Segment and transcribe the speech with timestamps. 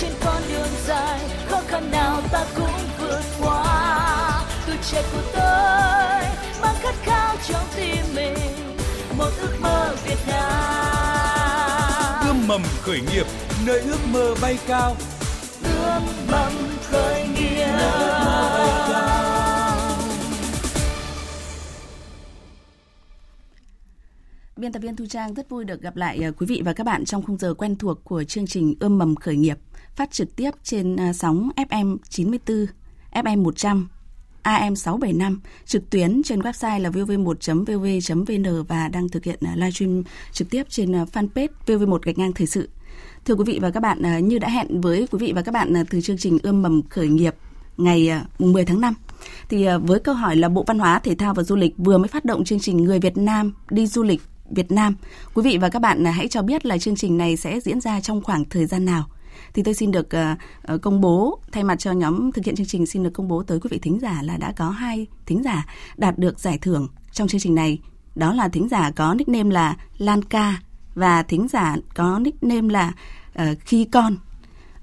[0.00, 4.44] trên con đường dài khó khăn nào ta cũng vượt qua.
[4.66, 6.22] Tuổi trẻ của tôi
[6.62, 8.34] mang khát khao trong tim mình
[9.18, 12.26] một ước mơ Việt Nam.
[12.26, 13.26] Ươm mầm khởi nghiệp
[13.66, 14.96] nơi ước mơ bay cao.
[15.64, 16.52] Ươm mầm
[16.90, 17.68] khởi nghiệp.
[24.56, 26.84] Biên tập viên Thu Trang rất vui được gặp lại à, quý vị và các
[26.84, 29.58] bạn trong khung giờ quen thuộc của chương trình Ươm mầm khởi nghiệp
[29.98, 32.66] phát trực tiếp trên à, sóng FM 94,
[33.12, 33.88] FM 100,
[34.42, 40.02] AM 675, trực tuyến trên website là vv1.vv.vn và đang thực hiện à, live livestream
[40.32, 42.68] trực tiếp trên à, fanpage VV1 gạch ngang thời sự.
[43.24, 45.74] Thưa quý vị và các bạn, như đã hẹn với quý vị và các bạn
[45.90, 47.34] từ chương trình Ươm mầm khởi nghiệp
[47.76, 48.94] ngày 10 tháng 5
[49.48, 52.08] thì với câu hỏi là Bộ Văn hóa, Thể thao và Du lịch vừa mới
[52.08, 54.96] phát động chương trình Người Việt Nam đi du lịch Việt Nam.
[55.34, 58.00] Quý vị và các bạn hãy cho biết là chương trình này sẽ diễn ra
[58.00, 59.08] trong khoảng thời gian nào.
[59.54, 60.08] Thì tôi xin được
[60.72, 63.42] uh, công bố thay mặt cho nhóm thực hiện chương trình xin được công bố
[63.42, 66.88] tới quý vị thính giả là đã có hai thính giả đạt được giải thưởng
[67.12, 67.78] trong chương trình này.
[68.14, 70.60] Đó là thính giả có nickname là Lan Ca
[70.94, 72.92] và thính giả có nickname là
[73.42, 74.16] uh, Khi Con.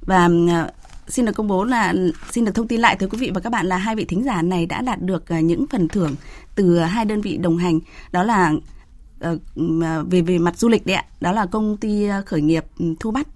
[0.01, 0.69] Và uh,
[1.07, 1.93] xin được công bố là
[2.31, 4.23] xin được thông tin lại tới quý vị và các bạn là hai vị thính
[4.23, 6.15] giả này đã đạt được những phần thưởng
[6.55, 7.79] từ hai đơn vị đồng hành
[8.11, 8.53] đó là
[10.09, 12.65] về về mặt du lịch đấy ạ đó là công ty khởi nghiệp
[12.99, 13.27] Thu Bắt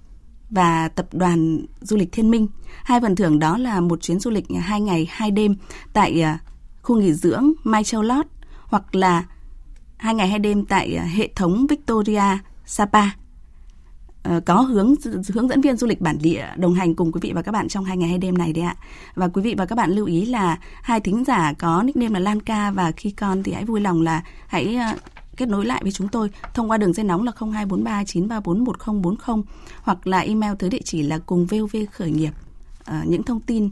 [0.50, 2.48] và tập đoàn du lịch Thiên Minh
[2.84, 5.56] hai phần thưởng đó là một chuyến du lịch hai ngày, hai đêm
[5.94, 6.40] tại à,
[6.82, 8.26] khu nghỉ dưỡng Mai Châu Lót
[8.64, 9.26] hoặc là
[9.98, 13.04] hai ngày, hai đêm tại à, hệ thống Victoria Sapa
[14.24, 14.94] ờ, có hướng
[15.34, 17.68] hướng dẫn viên du lịch bản địa đồng hành cùng quý vị và các bạn
[17.68, 18.76] trong hai ngày, hai đêm này đấy ạ.
[19.16, 22.20] Và quý vị và các bạn lưu ý là hai thính giả có nickname là
[22.20, 24.96] Lan Ca và khi con thì hãy vui lòng là hãy à,
[25.40, 29.44] kết nối lại với chúng tôi thông qua đường dây nóng là 0243 934 1040
[29.82, 32.32] hoặc là email tới địa chỉ là cùng vov khởi nghiệp
[32.86, 33.70] à, những thông tin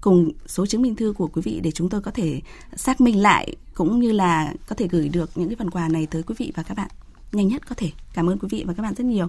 [0.00, 2.40] cùng số chứng minh thư của quý vị để chúng tôi có thể
[2.76, 6.06] xác minh lại cũng như là có thể gửi được những cái phần quà này
[6.06, 6.88] tới quý vị và các bạn
[7.32, 7.90] nhanh nhất có thể.
[8.14, 9.28] Cảm ơn quý vị và các bạn rất nhiều.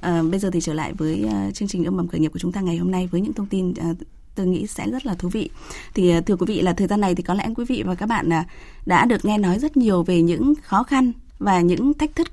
[0.00, 2.38] À, bây giờ thì trở lại với uh, chương trình âm mầm khởi nghiệp của
[2.38, 3.96] chúng ta ngày hôm nay với những thông tin uh,
[4.34, 5.50] tôi nghĩ sẽ rất là thú vị.
[5.94, 7.94] Thì à, thưa quý vị là thời gian này thì có lẽ quý vị và
[7.94, 8.44] các bạn à,
[8.86, 12.28] đã được nghe nói rất nhiều về những khó khăn và những thách thức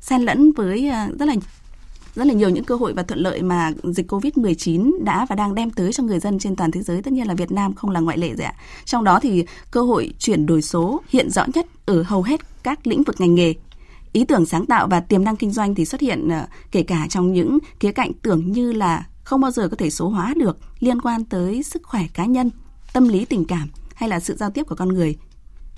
[0.00, 1.34] xen lẫn với à, rất là
[2.14, 5.54] rất là nhiều những cơ hội và thuận lợi mà dịch Covid-19 đã và đang
[5.54, 7.90] đem tới cho người dân trên toàn thế giới, tất nhiên là Việt Nam không
[7.90, 8.54] là ngoại lệ rồi ạ.
[8.84, 12.86] Trong đó thì cơ hội chuyển đổi số hiện rõ nhất ở hầu hết các
[12.86, 13.54] lĩnh vực ngành nghề.
[14.12, 16.28] Ý tưởng sáng tạo và tiềm năng kinh doanh thì xuất hiện
[16.70, 20.08] kể cả trong những khía cạnh tưởng như là không bao giờ có thể số
[20.08, 22.50] hóa được liên quan tới sức khỏe cá nhân,
[22.92, 25.16] tâm lý tình cảm hay là sự giao tiếp của con người.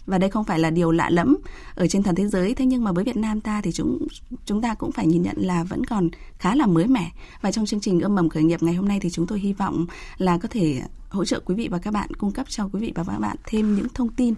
[0.07, 1.37] Và đây không phải là điều lạ lẫm
[1.75, 4.07] ở trên toàn thế giới, thế nhưng mà với Việt Nam ta thì chúng
[4.47, 7.11] chúng ta cũng phải nhìn nhận là vẫn còn khá là mới mẻ.
[7.41, 9.53] Và trong chương trình âm mầm khởi nghiệp ngày hôm nay thì chúng tôi hy
[9.53, 9.87] vọng
[10.19, 12.93] là có thể hỗ trợ quý vị và các bạn cung cấp cho quý vị
[12.95, 14.35] và các bạn thêm những thông tin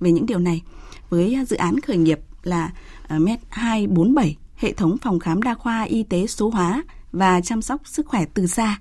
[0.00, 0.62] về những điều này
[1.10, 2.72] với dự án khởi nghiệp là
[3.08, 6.82] ờ, MED 247 hệ thống phòng khám đa khoa y tế số hóa
[7.18, 8.78] và chăm sóc sức khỏe từ xa.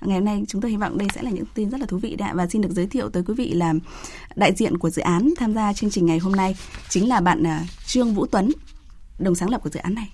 [0.00, 1.98] Ngày hôm nay chúng tôi hy vọng đây sẽ là những tin rất là thú
[1.98, 3.74] vị đấy và xin được giới thiệu tới quý vị là
[4.34, 6.56] đại diện của dự án tham gia chương trình ngày hôm nay
[6.88, 8.52] chính là bạn à, Trương Vũ Tuấn,
[9.18, 10.12] đồng sáng lập của dự án này.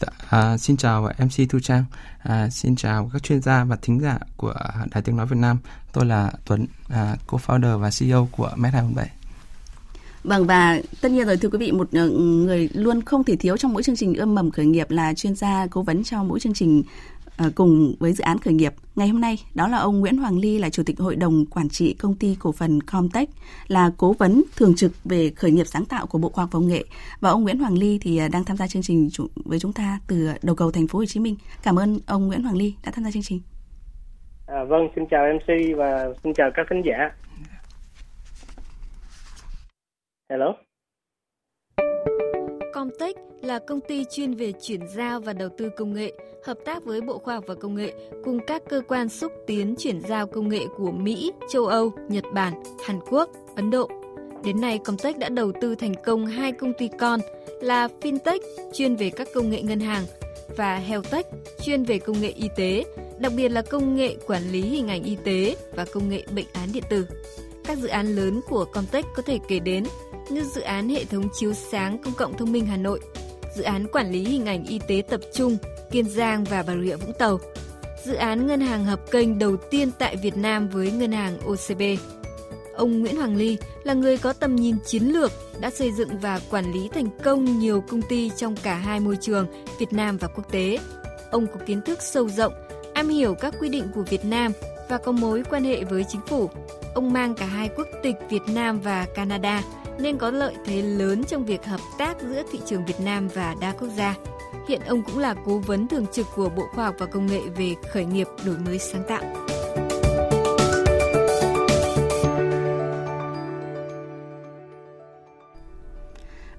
[0.00, 1.84] Dạ, à, xin chào MC Thu Trang,
[2.18, 4.54] à, xin chào các chuyên gia và thính giả của
[4.90, 5.58] Đài Tiếng Nói Việt Nam.
[5.92, 9.10] Tôi là Tuấn, à, co-founder và CEO của Meta 7
[10.24, 13.56] Vâng và tất nhiên rồi thưa quý vị một ờ, người luôn không thể thiếu
[13.56, 16.40] trong mỗi chương trình ươm mầm khởi nghiệp là chuyên gia cố vấn cho mỗi
[16.40, 16.82] chương trình
[17.36, 18.72] ờ, cùng với dự án khởi nghiệp.
[18.96, 21.68] Ngày hôm nay đó là ông Nguyễn Hoàng Ly là chủ tịch hội đồng quản
[21.68, 23.28] trị công ty cổ phần Comtech
[23.68, 26.56] là cố vấn thường trực về khởi nghiệp sáng tạo của Bộ Khoa học và
[26.58, 26.84] Công nghệ
[27.20, 30.00] và ông Nguyễn Hoàng Ly thì ờ, đang tham gia chương trình với chúng ta
[30.08, 31.36] từ đầu cầu thành phố Hồ Chí Minh.
[31.62, 33.40] Cảm ơn ông Nguyễn Hoàng Ly đã tham gia chương trình.
[34.46, 37.10] À, vâng, xin chào MC và xin chào các khán giả.
[40.30, 40.54] Hello.
[42.74, 46.12] Comtech là công ty chuyên về chuyển giao và đầu tư công nghệ,
[46.44, 47.94] hợp tác với Bộ Khoa học và Công nghệ
[48.24, 52.24] cùng các cơ quan xúc tiến chuyển giao công nghệ của Mỹ, châu Âu, Nhật
[52.34, 53.88] Bản, Hàn Quốc, Ấn Độ.
[54.44, 57.20] Đến nay, Comtech đã đầu tư thành công hai công ty con
[57.60, 58.40] là Fintech
[58.72, 60.04] chuyên về các công nghệ ngân hàng
[60.56, 61.26] và Healthtech
[61.62, 62.84] chuyên về công nghệ y tế,
[63.18, 66.46] đặc biệt là công nghệ quản lý hình ảnh y tế và công nghệ bệnh
[66.52, 67.06] án điện tử.
[67.64, 69.84] Các dự án lớn của Comtech có thể kể đến
[70.30, 73.00] như dự án hệ thống chiếu sáng công cộng thông minh Hà Nội,
[73.56, 75.56] dự án quản lý hình ảnh y tế tập trung
[75.90, 77.40] Kiên Giang và Bà Rịa Vũng Tàu,
[78.04, 81.82] dự án ngân hàng hợp kênh đầu tiên tại Việt Nam với ngân hàng OCB.
[82.74, 86.40] Ông Nguyễn Hoàng Ly là người có tầm nhìn chiến lược, đã xây dựng và
[86.50, 89.46] quản lý thành công nhiều công ty trong cả hai môi trường
[89.78, 90.78] Việt Nam và quốc tế.
[91.30, 92.52] Ông có kiến thức sâu rộng
[92.94, 94.52] am hiểu các quy định của Việt Nam
[94.88, 96.50] và có mối quan hệ với chính phủ.
[96.94, 99.62] Ông mang cả hai quốc tịch Việt Nam và Canada
[99.98, 103.56] nên có lợi thế lớn trong việc hợp tác giữa thị trường Việt Nam và
[103.60, 104.14] đa quốc gia.
[104.68, 107.40] Hiện ông cũng là cố vấn thường trực của Bộ Khoa học và Công nghệ
[107.56, 109.22] về khởi nghiệp đổi mới sáng tạo.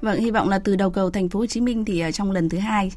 [0.02, 2.32] Vâng, hy vọng là từ đầu cầu thành phố Hồ Chí Minh thì ờ, trong
[2.32, 2.92] lần thứ hai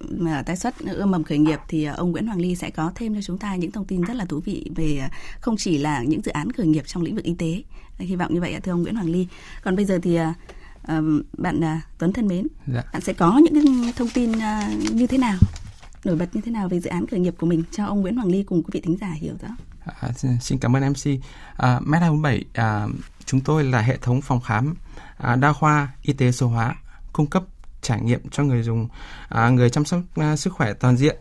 [0.00, 2.92] mà tái xuất ươm mầm khởi nghiệp thì ờ, ông Nguyễn Hoàng Ly sẽ có
[2.94, 5.08] thêm cho chúng ta những thông tin rất là thú vị về ờ,
[5.40, 7.62] không chỉ là những dự án khởi nghiệp trong lĩnh vực y tế.
[7.98, 9.26] Hy vọng như vậy thưa ông Nguyễn Hoàng Ly.
[9.62, 10.18] Còn bây giờ thì
[11.38, 11.60] bạn
[11.98, 12.82] Tuấn thân mến, dạ.
[12.92, 14.32] bạn sẽ có những cái thông tin
[14.92, 15.38] như thế nào,
[16.04, 18.16] nổi bật như thế nào về dự án khởi nghiệp của mình cho ông Nguyễn
[18.16, 19.48] Hoàng Ly cùng quý vị thính giả hiểu rõ.
[20.00, 21.20] À, xin cảm ơn MC.
[21.56, 22.86] À, Med247 à,
[23.24, 24.74] chúng tôi là hệ thống phòng khám
[25.16, 26.74] à, đa khoa y tế số hóa
[27.12, 27.42] cung cấp
[27.82, 28.88] trải nghiệm cho người dùng
[29.28, 31.16] à, người chăm sóc à, sức khỏe toàn diện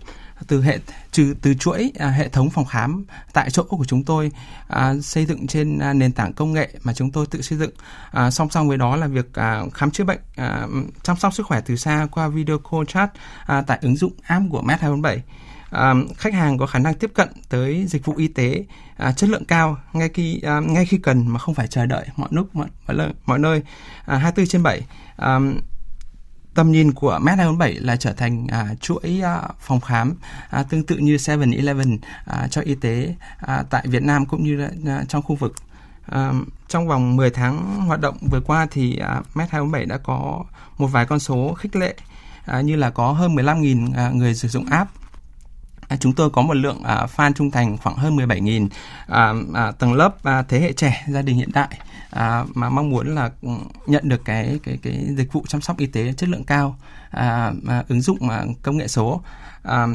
[0.47, 0.79] từ hệ
[1.11, 4.31] trừ từ chuỗi à, hệ thống phòng khám tại chỗ của chúng tôi
[4.67, 7.71] à, xây dựng trên à, nền tảng công nghệ mà chúng tôi tự xây dựng.
[8.11, 10.67] À, song song với đó là việc à, khám chữa bệnh à,
[11.03, 13.11] chăm sóc sức khỏe từ xa qua video call chat
[13.45, 15.23] à, tại ứng dụng app của Med 247
[15.69, 18.65] à, khách hàng có khả năng tiếp cận tới dịch vụ y tế
[18.97, 22.05] à, chất lượng cao ngay khi à, ngay khi cần mà không phải chờ đợi
[22.15, 23.61] mọi lúc mọi mọi, mọi nơi.
[24.05, 24.81] À, 24 trên 7
[25.17, 25.39] à,
[26.57, 30.13] tầm nhìn của Med247 là trở thành à, chuỗi à, phòng khám
[30.49, 34.55] à, tương tự như 7-Eleven à, cho y tế à, tại Việt Nam cũng như
[34.55, 35.53] là, à, trong khu vực.
[36.05, 36.33] À,
[36.67, 40.43] trong vòng 10 tháng hoạt động vừa qua thì à, Med247 đã có
[40.77, 41.95] một vài con số khích lệ
[42.45, 44.91] à, như là có hơn 15.000 à, người sử dụng app
[45.87, 48.67] À, chúng tôi có một lượng à, fan trung thành khoảng hơn 17.000
[49.07, 51.69] à, à, tầng lớp à, thế hệ trẻ gia đình hiện đại
[52.09, 53.31] à, mà mong muốn là
[53.87, 57.53] nhận được cái cái cái dịch vụ chăm sóc y tế chất lượng cao à,
[57.67, 59.21] à, ứng dụng mà công nghệ số.
[59.63, 59.87] À,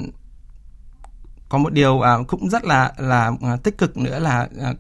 [1.49, 4.75] có một điều à, cũng rất là là à, tích cực nữa là à,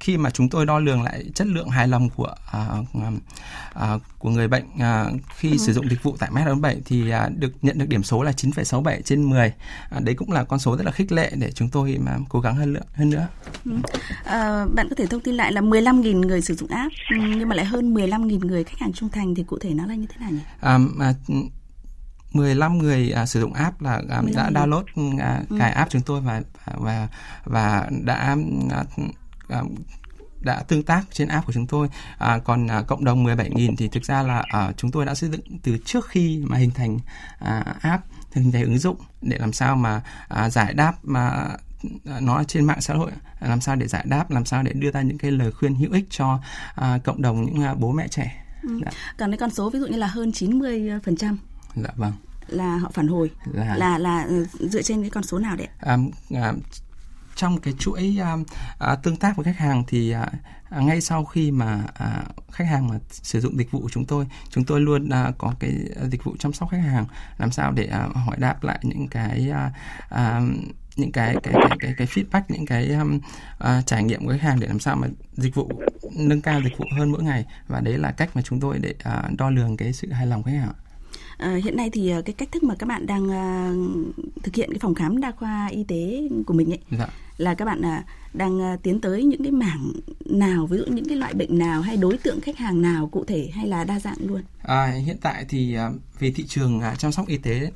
[0.00, 4.30] khi mà chúng tôi đo lường lại chất lượng hài lòng của uh, uh, của
[4.30, 5.56] người bệnh uh, khi ừ.
[5.56, 9.00] sử dụng dịch vụ tại Med47 thì uh, được nhận được điểm số là 9,67
[9.00, 9.52] trên 10.
[9.96, 12.40] Uh, đấy cũng là con số rất là khích lệ để chúng tôi mà cố
[12.40, 13.28] gắng hơn nữa hơn nữa.
[13.64, 13.72] Ừ.
[13.72, 17.48] Uh, bạn có thể thông tin lại là 15.000 người sử dụng app ừ, nhưng
[17.48, 20.06] mà lại hơn 15.000 người khách hàng trung thành thì cụ thể nó là như
[20.06, 20.40] thế nào nhỉ?
[20.62, 21.50] Um, uh,
[22.32, 24.84] 15 người à, sử dụng app là à, đã download
[25.20, 25.56] à, ừ.
[25.58, 26.42] cài app chúng tôi và
[26.74, 27.08] và
[27.44, 28.36] và đã à,
[28.70, 28.84] À,
[30.40, 31.88] đã tương tác trên app của chúng tôi.
[32.18, 35.30] À, còn à, cộng đồng 17.000 thì thực ra là à, chúng tôi đã xây
[35.30, 36.98] dựng từ trước khi mà hình thành
[37.38, 41.48] à, app hình thành ứng dụng để làm sao mà à, giải đáp mà
[42.04, 43.10] à, nó trên mạng xã hội
[43.40, 45.92] làm sao để giải đáp làm sao để đưa ra những cái lời khuyên hữu
[45.92, 46.40] ích cho
[46.74, 48.42] à, cộng đồng những à, bố mẹ trẻ.
[48.62, 48.80] Ừ.
[48.84, 48.90] Dạ.
[49.18, 51.38] còn cái con số ví dụ như là hơn 90 phần trăm.
[51.74, 52.12] Dạ vâng.
[52.48, 53.30] Là họ phản hồi.
[53.52, 55.98] Là là, là ừ, dựa trên cái con số nào đấy à,
[56.34, 56.52] à,
[57.36, 58.36] trong cái chuỗi à,
[58.78, 60.28] à, tương tác với khách hàng thì à,
[60.70, 62.22] à, ngay sau khi mà à,
[62.52, 65.54] khách hàng mà sử dụng dịch vụ của chúng tôi chúng tôi luôn à, có
[65.58, 65.72] cái
[66.10, 67.06] dịch vụ chăm sóc khách hàng
[67.38, 69.72] làm sao để à, hỏi đáp lại những cái à,
[70.08, 70.40] à,
[70.96, 73.20] những cái cái cái cái, cái feedback những cái um,
[73.64, 75.70] uh, trải nghiệm của khách hàng để làm sao mà dịch vụ
[76.12, 78.94] nâng cao dịch vụ hơn mỗi ngày và đấy là cách mà chúng tôi để
[79.08, 80.72] uh, đo lường cái sự hài lòng khách hàng.
[81.38, 84.78] À, hiện nay thì cái cách thức mà các bạn đang uh, thực hiện cái
[84.78, 87.06] phòng khám đa khoa y tế của mình ấy dạ.
[87.38, 89.92] là các bạn à, đang à, tiến tới những cái mảng
[90.24, 93.24] nào ví dụ những cái loại bệnh nào hay đối tượng khách hàng nào cụ
[93.24, 94.42] thể hay là đa dạng luôn?
[94.62, 97.70] À, hiện tại thì à, về thị trường chăm sóc y tế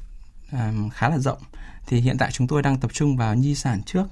[0.92, 1.38] khá là rộng.
[1.86, 4.04] Thì hiện tại chúng tôi đang tập trung vào nhi sản trước.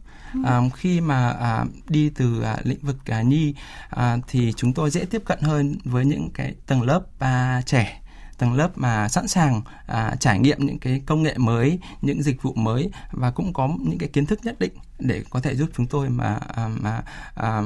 [0.44, 3.54] À, khi mà à, đi từ à, lĩnh vực à, nhi
[3.90, 8.00] à, thì chúng tôi dễ tiếp cận hơn với những cái tầng lớp à, trẻ
[8.38, 12.42] tầng lớp mà sẵn sàng à, trải nghiệm những cái công nghệ mới, những dịch
[12.42, 15.70] vụ mới và cũng có những cái kiến thức nhất định để có thể giúp
[15.76, 17.02] chúng tôi mà à, mà
[17.34, 17.62] à,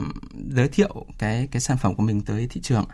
[0.48, 2.86] giới thiệu cái cái sản phẩm của mình tới thị trường.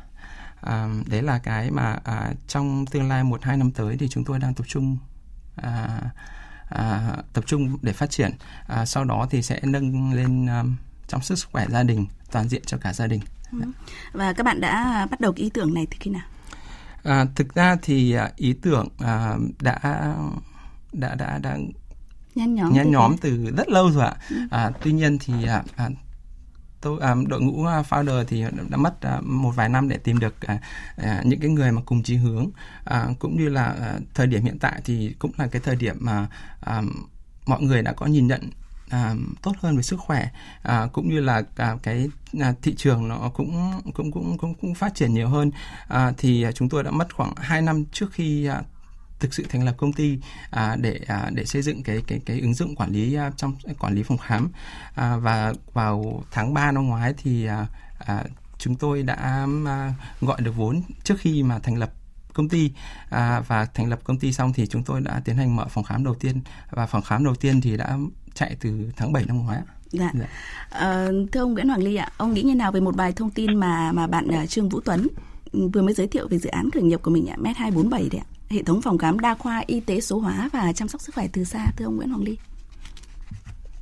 [0.61, 4.25] À, đấy là cái mà à, trong tương lai một hai năm tới thì chúng
[4.25, 4.99] tôi đang tập trung
[5.57, 6.01] à,
[6.71, 8.31] à, tập trung để phát triển.
[8.67, 10.65] À, sau đó thì sẽ nâng lên à,
[11.09, 13.21] chăm sóc sức khỏe gia đình toàn diện cho cả gia đình.
[13.53, 13.59] Ừ.
[14.13, 16.23] Và các bạn đã bắt đầu cái ý tưởng này từ khi nào?
[17.09, 19.79] À, thực ra thì à, ý tưởng à, đã
[20.93, 21.59] đã đã đã
[22.35, 24.17] nhen nhóm, nhen nhóm từ rất lâu rồi ạ.
[24.31, 24.37] Ừ.
[24.51, 25.89] À, tuy nhiên thì à, à,
[26.81, 30.19] tôi à, đội ngũ à, founder thì đã mất à, một vài năm để tìm
[30.19, 30.59] được à,
[30.97, 32.51] à, những cái người mà cùng chí hướng
[32.85, 35.97] à, cũng như là à, thời điểm hiện tại thì cũng là cái thời điểm
[36.01, 36.27] mà
[36.61, 36.83] à,
[37.47, 38.51] mọi người đã có nhìn nhận
[38.91, 40.29] à, tốt hơn về sức khỏe
[40.63, 42.09] à, cũng như là cả cái
[42.41, 45.51] à, thị trường nó cũng cũng cũng cũng cũng phát triển nhiều hơn.
[45.89, 48.63] À, thì à, chúng tôi đã mất khoảng 2 năm trước khi à,
[49.21, 50.19] thực sự thành lập công ty
[50.51, 53.55] à, để à, để xây dựng cái cái cái ứng dụng quản lý à, trong
[53.79, 54.51] quản lý phòng khám.
[54.95, 57.67] À, và vào tháng 3 năm ngoái thì à,
[57.99, 58.25] à,
[58.59, 61.93] chúng tôi đã à, gọi được vốn trước khi mà thành lập
[62.33, 62.73] công ty.
[63.11, 65.85] À, và thành lập công ty xong thì chúng tôi đã tiến hành mở phòng
[65.85, 66.41] khám đầu tiên.
[66.71, 67.99] Và phòng khám đầu tiên thì đã
[68.39, 69.59] chạy từ tháng 7 năm ngoái.
[69.91, 70.11] Dạ.
[70.15, 70.27] dạ.
[70.71, 73.31] À, thưa ông Nguyễn Hoàng Ly ạ, ông nghĩ như nào về một bài thông
[73.31, 75.07] tin mà mà bạn uh, Trương Vũ Tuấn
[75.73, 78.21] vừa mới giới thiệu về dự án khởi nghiệp của mình ạ, MET 247 đấy
[78.25, 81.15] ạ, hệ thống phòng khám đa khoa y tế số hóa và chăm sóc sức
[81.15, 82.37] khỏe từ xa, thưa ông Nguyễn Hoàng Ly.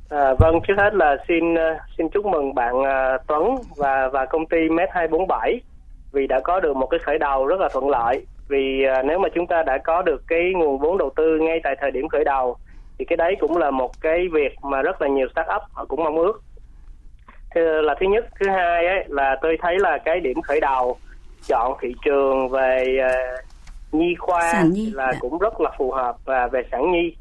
[0.09, 1.59] À, vâng, trước hết là xin uh,
[1.97, 2.87] xin chúc mừng bạn uh,
[3.27, 3.43] Tuấn
[3.77, 5.61] và và công ty MET 247
[6.11, 8.25] vì đã có được một cái khởi đầu rất là thuận lợi.
[8.47, 11.59] Vì uh, nếu mà chúng ta đã có được cái nguồn vốn đầu tư ngay
[11.63, 12.57] tại thời điểm khởi đầu
[12.99, 16.03] thì cái đấy cũng là một cái việc mà rất là nhiều startup họ cũng
[16.03, 16.41] mong ước
[17.55, 20.97] thứ là thứ nhất thứ hai ấy là tôi thấy là cái điểm khởi đầu
[21.47, 24.91] chọn thị trường về uh, nhi khoa nhi.
[24.95, 25.17] là dạ.
[25.21, 27.15] cũng rất là phù hợp và về sản nhi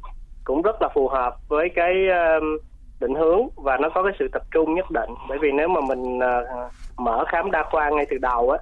[0.44, 2.62] cũng rất là phù hợp với cái uh,
[3.00, 5.80] định hướng và nó có cái sự tập trung nhất định bởi vì nếu mà
[5.88, 8.58] mình uh, mở khám đa khoa ngay từ đầu á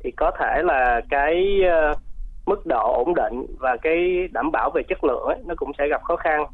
[0.00, 1.60] thì có thể là cái
[1.92, 1.98] uh,
[2.46, 5.88] mức độ ổn định và cái đảm bảo về chất lượng ấy, nó cũng sẽ
[5.88, 6.44] gặp khó khăn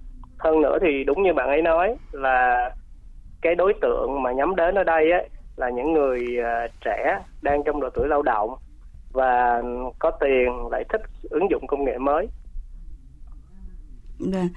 [0.44, 2.70] hơn nữa thì đúng như bạn ấy nói là
[3.42, 7.62] cái đối tượng mà nhắm đến ở đây ấy là những người uh, trẻ đang
[7.64, 8.54] trong độ tuổi lao động
[9.12, 9.62] và
[9.98, 12.28] có tiền lại thích ứng dụng công nghệ mới.
[14.18, 14.48] Vâng.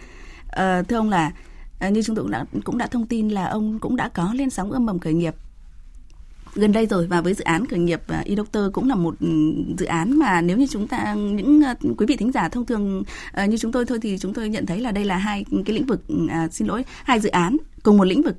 [0.52, 1.32] À, thưa ông là
[1.80, 4.32] à, như chúng tôi cũng đã cũng đã thông tin là ông cũng đã có
[4.34, 5.34] lên sóng âm mầm khởi nghiệp
[6.56, 9.16] gần đây rồi và với dự án khởi nghiệp à, y doctor cũng là một
[9.20, 9.28] ừ,
[9.78, 13.04] dự án mà nếu như chúng ta những à, quý vị thính giả thông thường
[13.32, 15.76] à, như chúng tôi thôi thì chúng tôi nhận thấy là đây là hai cái
[15.76, 18.36] lĩnh vực ừ, à, xin lỗi hai dự án cùng một lĩnh vực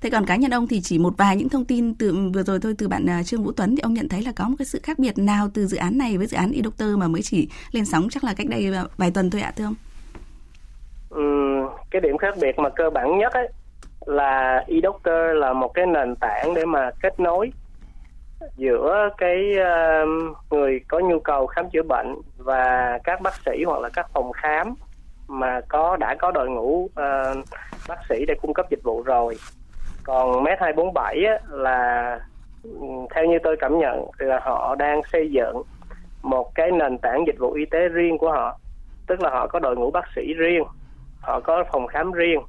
[0.00, 2.42] Thế còn cá nhân ông thì chỉ một vài những thông tin từ ừ, vừa
[2.42, 4.66] rồi thôi từ bạn Trương Vũ Tuấn thì ông nhận thấy là có một cái
[4.66, 7.22] sự khác biệt nào từ dự án này với dự án y doctor mà mới
[7.22, 9.74] chỉ lên sóng chắc là cách đây vài tuần thôi ạ thưa ông?
[11.10, 11.22] Ừ,
[11.90, 13.48] cái điểm khác biệt mà cơ bản nhất ấy
[14.06, 17.52] là e-doctor là một cái nền tảng để mà kết nối
[18.56, 23.80] giữa cái uh, người có nhu cầu khám chữa bệnh và các bác sĩ hoặc
[23.80, 24.74] là các phòng khám
[25.28, 27.44] mà có đã có đội ngũ uh,
[27.88, 29.36] bác sĩ để cung cấp dịch vụ rồi.
[30.04, 32.18] Còn Med 247 á, là
[33.14, 35.62] theo như tôi cảm nhận thì là họ đang xây dựng
[36.22, 38.58] một cái nền tảng dịch vụ y tế riêng của họ.
[39.06, 40.64] Tức là họ có đội ngũ bác sĩ riêng,
[41.20, 42.40] họ có phòng khám riêng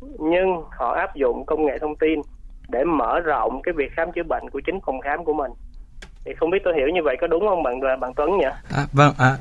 [0.00, 2.20] nhưng họ áp dụng công nghệ thông tin
[2.68, 5.50] để mở rộng cái việc khám chữa bệnh của chính phòng khám của mình
[6.24, 8.46] thì không biết tôi hiểu như vậy có đúng không bạn à, bạn Tuấn nhỉ?
[8.70, 9.38] À, vâng, à,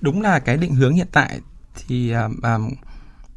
[0.00, 1.40] đúng là cái định hướng hiện tại
[1.74, 2.58] thì à, à,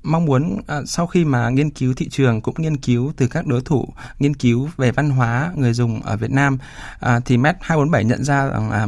[0.03, 3.47] mong muốn à, sau khi mà nghiên cứu thị trường cũng nghiên cứu từ các
[3.47, 3.87] đối thủ
[4.19, 6.57] nghiên cứu về văn hóa người dùng ở Việt Nam
[6.99, 8.87] à, thì MET 247 nhận ra rằng à,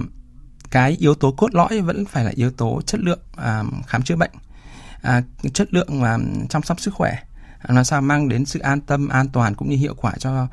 [0.71, 4.15] cái yếu tố cốt lõi vẫn phải là yếu tố chất lượng à, khám chữa
[4.15, 4.31] bệnh
[5.01, 5.21] à,
[5.53, 6.17] chất lượng à,
[6.49, 7.15] chăm sóc sức khỏe
[7.67, 10.47] làm sao mang đến sự an tâm an toàn cũng như hiệu quả cho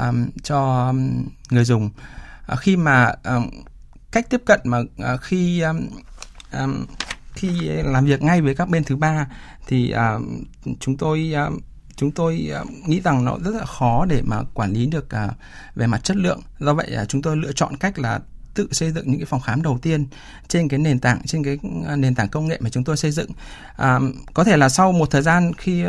[0.00, 1.90] um, cho um, người dùng.
[2.46, 3.50] À, khi mà um,
[4.10, 5.88] cách tiếp cận mà uh, khi um,
[6.52, 6.86] um,
[7.34, 9.26] khi làm việc ngay với các bên thứ ba
[9.66, 10.22] thì uh,
[10.80, 11.62] chúng tôi uh,
[11.96, 15.30] chúng tôi uh, nghĩ rằng nó rất là khó để mà quản lý được uh,
[15.74, 16.40] về mặt chất lượng.
[16.58, 18.20] Do vậy uh, chúng tôi lựa chọn cách là
[18.54, 20.06] tự xây dựng những cái phòng khám đầu tiên
[20.48, 21.58] trên cái nền tảng trên cái
[21.96, 23.30] nền tảng công nghệ mà chúng tôi xây dựng.
[23.76, 23.98] À,
[24.34, 25.84] có thể là sau một thời gian khi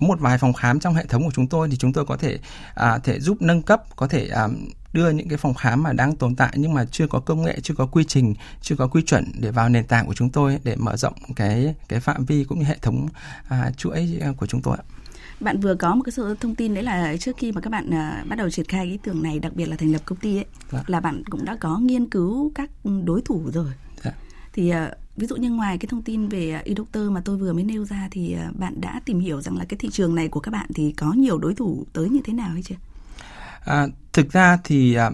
[0.00, 2.16] có một vài phòng khám trong hệ thống của chúng tôi thì chúng tôi có
[2.16, 2.38] thể
[2.74, 4.48] à, thể giúp nâng cấp có thể à,
[4.92, 7.58] đưa những cái phòng khám mà đang tồn tại nhưng mà chưa có công nghệ
[7.62, 10.58] chưa có quy trình chưa có quy chuẩn để vào nền tảng của chúng tôi
[10.64, 13.08] để mở rộng cái cái phạm vi cũng như hệ thống
[13.48, 14.84] à, chuỗi à, của chúng tôi ạ
[15.40, 17.86] bạn vừa có một cái số thông tin đấy là trước khi mà các bạn
[17.86, 20.36] uh, bắt đầu triển khai ý tưởng này đặc biệt là thành lập công ty
[20.36, 20.82] ấy dạ.
[20.86, 22.70] là bạn cũng đã có nghiên cứu các
[23.04, 23.72] đối thủ rồi
[24.04, 24.12] dạ.
[24.52, 24.76] thì uh,
[25.20, 27.64] ví dụ như ngoài cái thông tin về à, y doctor mà tôi vừa mới
[27.64, 30.40] nêu ra thì à, bạn đã tìm hiểu rằng là cái thị trường này của
[30.40, 32.74] các bạn thì có nhiều đối thủ tới như thế nào hay chưa?
[33.64, 35.10] À, thực ra thì à,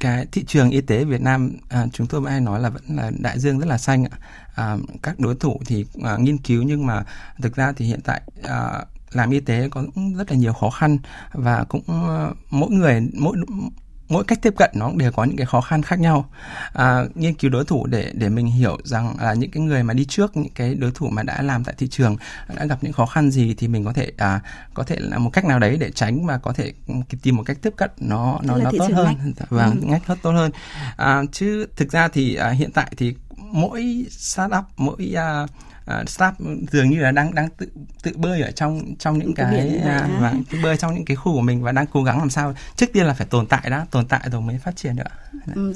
[0.00, 3.10] cái thị trường y tế Việt Nam à, chúng tôi hay nói là vẫn là
[3.18, 4.18] đại dương rất là xanh ạ.
[4.54, 7.04] À, các đối thủ thì à, nghiên cứu nhưng mà
[7.42, 9.84] thực ra thì hiện tại à, làm y tế có
[10.16, 10.98] rất là nhiều khó khăn
[11.32, 13.36] và cũng à, mỗi người mỗi
[14.12, 16.28] mỗi cách tiếp cận nó cũng đều có những cái khó khăn khác nhau.
[16.72, 19.94] À, nghiên cứu đối thủ để để mình hiểu rằng là những cái người mà
[19.94, 22.16] đi trước những cái đối thủ mà đã làm tại thị trường
[22.54, 24.40] đã gặp những khó khăn gì thì mình có thể à,
[24.74, 26.72] có thể là một cách nào đấy để tránh và có thể
[27.22, 29.14] tìm một cách tiếp cận nó nó nó tốt hơn.
[29.48, 29.72] và ừ.
[29.82, 30.50] ngách tốt hơn.
[30.96, 35.46] À, chứ thực ra thì à, hiện tại thì mỗi startup mỗi à,
[35.90, 36.32] uh, staff
[36.70, 37.66] dường như là đang đang tự
[38.02, 41.16] tự bơi ở trong trong những cái, cái à, và tự bơi trong những cái
[41.16, 43.70] khu của mình và đang cố gắng làm sao trước tiên là phải tồn tại
[43.70, 45.04] đã tồn tại rồi mới phát triển được
[45.54, 45.72] Ừ,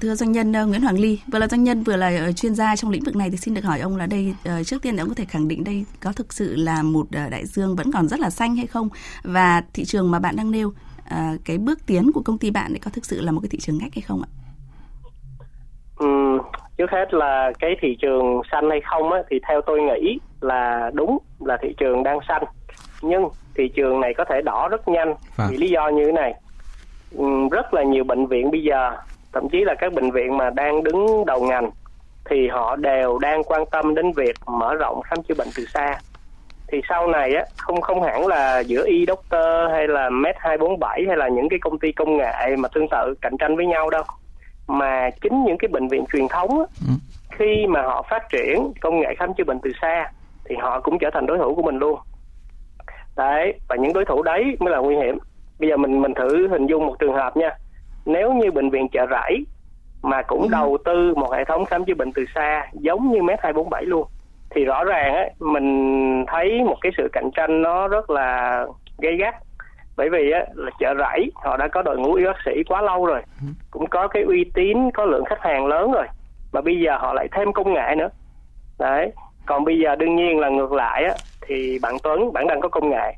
[0.00, 2.54] thưa doanh nhân uh, Nguyễn Hoàng Ly, vừa là doanh nhân vừa là uh, chuyên
[2.54, 4.96] gia trong lĩnh vực này thì xin được hỏi ông là đây uh, trước tiên
[4.96, 8.08] ông có thể khẳng định đây có thực sự là một đại dương vẫn còn
[8.08, 8.88] rất là xanh hay không?
[9.22, 10.72] Và thị trường mà bạn đang nêu
[11.44, 13.58] cái bước tiến của công ty bạn ấy có thực sự là một cái thị
[13.58, 14.28] trường ngách hay không ạ?
[15.96, 16.06] Ừ,
[16.78, 20.90] trước hết là cái thị trường xanh hay không á, thì theo tôi nghĩ là
[20.94, 22.42] đúng là thị trường đang xanh.
[23.02, 25.48] Nhưng thị trường này có thể đỏ rất nhanh vâng.
[25.50, 26.34] vì lý do như thế này.
[27.18, 28.96] Ừ, rất là nhiều bệnh viện bây giờ
[29.32, 31.70] thậm chí là các bệnh viện mà đang đứng đầu ngành
[32.30, 35.98] thì họ đều đang quan tâm đến việc mở rộng khám chữa bệnh từ xa.
[36.68, 41.04] Thì sau này á không không hẳn là giữa y doctor hay là med 247
[41.08, 43.90] hay là những cái công ty công nghệ mà tương tự cạnh tranh với nhau
[43.90, 44.02] đâu
[44.66, 46.92] mà chính những cái bệnh viện truyền thống á, ừ.
[47.30, 50.10] khi mà họ phát triển công nghệ khám chữa bệnh từ xa
[50.44, 51.98] thì họ cũng trở thành đối thủ của mình luôn
[53.16, 55.18] đấy và những đối thủ đấy mới là nguy hiểm
[55.58, 57.50] bây giờ mình mình thử hình dung một trường hợp nha
[58.06, 59.46] nếu như bệnh viện chợ rẫy
[60.02, 60.48] mà cũng ừ.
[60.52, 64.08] đầu tư một hệ thống khám chữa bệnh từ xa giống như MED 247 luôn
[64.50, 68.64] thì rõ ràng á mình thấy một cái sự cạnh tranh nó rất là
[68.98, 69.34] gây gắt
[69.96, 72.82] bởi vì á là chợ rẫy họ đã có đội ngũ y bác sĩ quá
[72.82, 73.22] lâu rồi.
[73.40, 73.46] Ừ.
[73.70, 76.06] cũng có cái uy tín có lượng khách hàng lớn rồi.
[76.52, 78.08] Mà bây giờ họ lại thêm công nghệ nữa.
[78.78, 79.12] Đấy.
[79.46, 81.14] Còn bây giờ đương nhiên là ngược lại á
[81.46, 83.16] thì bạn Tuấn bạn đang có công nghệ.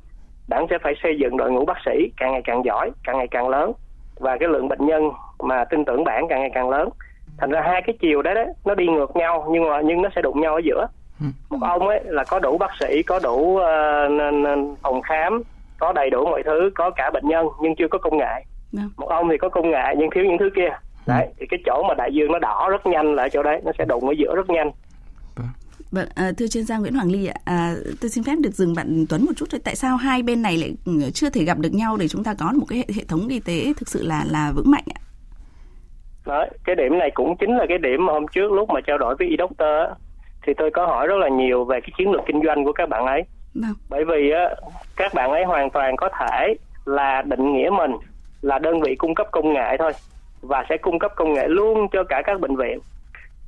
[0.49, 3.29] Bạn sẽ phải xây dựng đội ngũ bác sĩ càng ngày càng giỏi càng ngày
[3.31, 3.73] càng lớn.
[4.21, 5.11] Và cái lượng bệnh nhân
[5.43, 6.89] mà tin tưởng bạn càng ngày càng lớn.
[7.39, 10.09] Thành ra hai cái chiều đấy đấy nó đi ngược nhau nhưng mà nhưng nó
[10.17, 10.87] sẽ đụng nhau ở giữa.
[11.21, 11.27] Ừ.
[11.51, 15.43] một ông ấy là có đủ bác sĩ có đủ uh, phòng khám
[15.79, 18.83] có đầy đủ mọi thứ có cả bệnh nhân nhưng chưa có công nghệ dạ.
[18.97, 20.69] một ông thì có công nghệ nhưng thiếu những thứ kia
[21.07, 23.73] đấy thì cái chỗ mà đại dương nó đỏ rất nhanh là chỗ đấy nó
[23.79, 24.71] sẽ đụng ở giữa rất nhanh
[25.91, 28.75] Vâng, à, thưa chuyên gia Nguyễn Hoàng Ly ạ, à, tôi xin phép được dừng
[28.75, 29.61] bạn Tuấn một chút thôi.
[29.65, 32.35] Tại sao hai bên này lại ừ, chưa thể gặp được nhau để chúng ta
[32.39, 35.01] có một cái hệ, hệ thống y tế thực sự là là vững mạnh ạ?
[36.27, 38.99] Đấy, cái điểm này cũng chính là cái điểm mà hôm trước lúc mà trao
[38.99, 39.99] đổi với y doctor
[40.47, 42.89] thì tôi có hỏi rất là nhiều về cái chiến lược kinh doanh của các
[42.89, 43.23] bạn ấy.
[43.63, 43.75] Vâng.
[43.89, 44.49] Bởi vì á,
[44.97, 47.93] các bạn ấy hoàn toàn có thể là định nghĩa mình
[48.43, 49.93] là đơn vị cung cấp công nghệ thôi
[50.43, 52.79] và sẽ cung cấp công nghệ luôn cho cả các bệnh viện.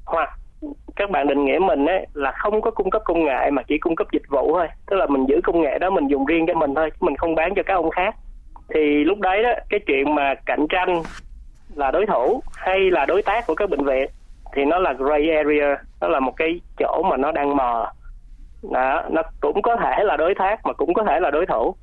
[0.06, 0.30] Hoặc
[0.96, 3.78] các bạn định nghĩa mình ấy là không có cung cấp công nghệ mà chỉ
[3.78, 4.68] cung cấp dịch vụ thôi.
[4.86, 7.34] Tức là mình giữ công nghệ đó mình dùng riêng cho mình thôi mình không
[7.34, 8.14] bán cho các ông khác.
[8.74, 11.02] Thì lúc đấy đó cái chuyện mà cạnh tranh
[11.74, 14.10] là đối thủ hay là đối tác của các bệnh viện
[14.54, 17.86] thì nó là gray area nó là một cái chỗ mà nó đang mờ
[18.62, 21.74] đó, nó cũng có thể là đối tác mà cũng có thể là đối thủ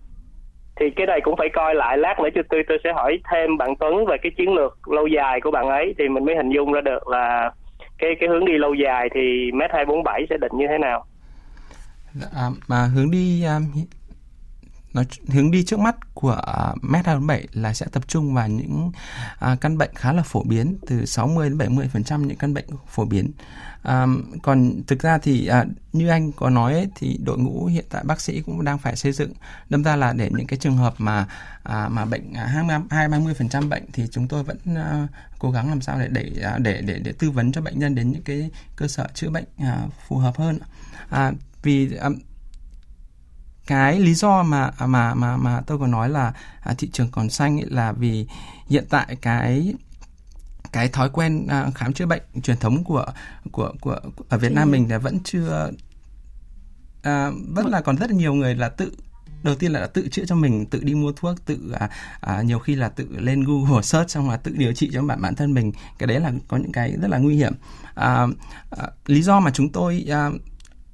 [0.80, 3.58] thì cái này cũng phải coi lại lát nữa cho tôi tôi sẽ hỏi thêm
[3.58, 6.50] bạn Tuấn về cái chiến lược lâu dài của bạn ấy thì mình mới hình
[6.50, 7.52] dung ra được là
[7.98, 11.06] cái cái hướng đi lâu dài thì MET 247 sẽ định như thế nào?
[12.14, 13.64] Dạ, à, mà hướng đi um,
[14.98, 16.42] nói hướng đi trước mắt của
[16.74, 18.92] uh, MET 247 là sẽ tập trung vào những
[19.40, 22.54] à, căn bệnh khá là phổ biến từ 60 đến 70 phần trăm những căn
[22.54, 23.32] bệnh phổ biến.
[23.84, 24.06] à,
[24.44, 28.04] còn thực ra thì à, như anh có nói ấy, thì đội ngũ hiện tại
[28.04, 29.34] bác sĩ cũng đang phải xây dựng
[29.70, 31.28] đâm ra là để những cái trường hợp mà
[31.64, 35.08] à, mà bệnh à, hai ba mươi phần trăm bệnh thì chúng tôi vẫn à,
[35.40, 37.96] cố gắng làm sao để để à, để để để tư vấn cho bệnh nhân
[37.96, 40.60] đến những cái cơ sở chữa bệnh à, phù hợp hơn.
[41.10, 41.32] À,
[41.64, 42.16] vì um,
[43.68, 47.30] cái lý do mà mà mà mà tôi có nói là à, thị trường còn
[47.30, 48.28] xanh ấy là vì
[48.70, 49.74] hiện tại cái
[50.72, 53.06] cái thói quen à, khám chữa bệnh truyền thống của
[53.52, 54.00] của của
[54.30, 55.72] ở Việt Nam mình là vẫn chưa
[57.04, 58.92] à, vẫn là còn rất là nhiều người là tự
[59.44, 61.90] đầu tiên là tự chữa cho mình tự đi mua thuốc tự à,
[62.22, 65.22] à, nhiều khi là tự lên Google search xong là tự điều trị cho bản
[65.22, 65.72] bản thân mình.
[65.98, 67.54] Cái đấy là có những cái rất là nguy hiểm.
[67.96, 68.28] À,
[68.78, 70.30] à, lý do mà chúng tôi à,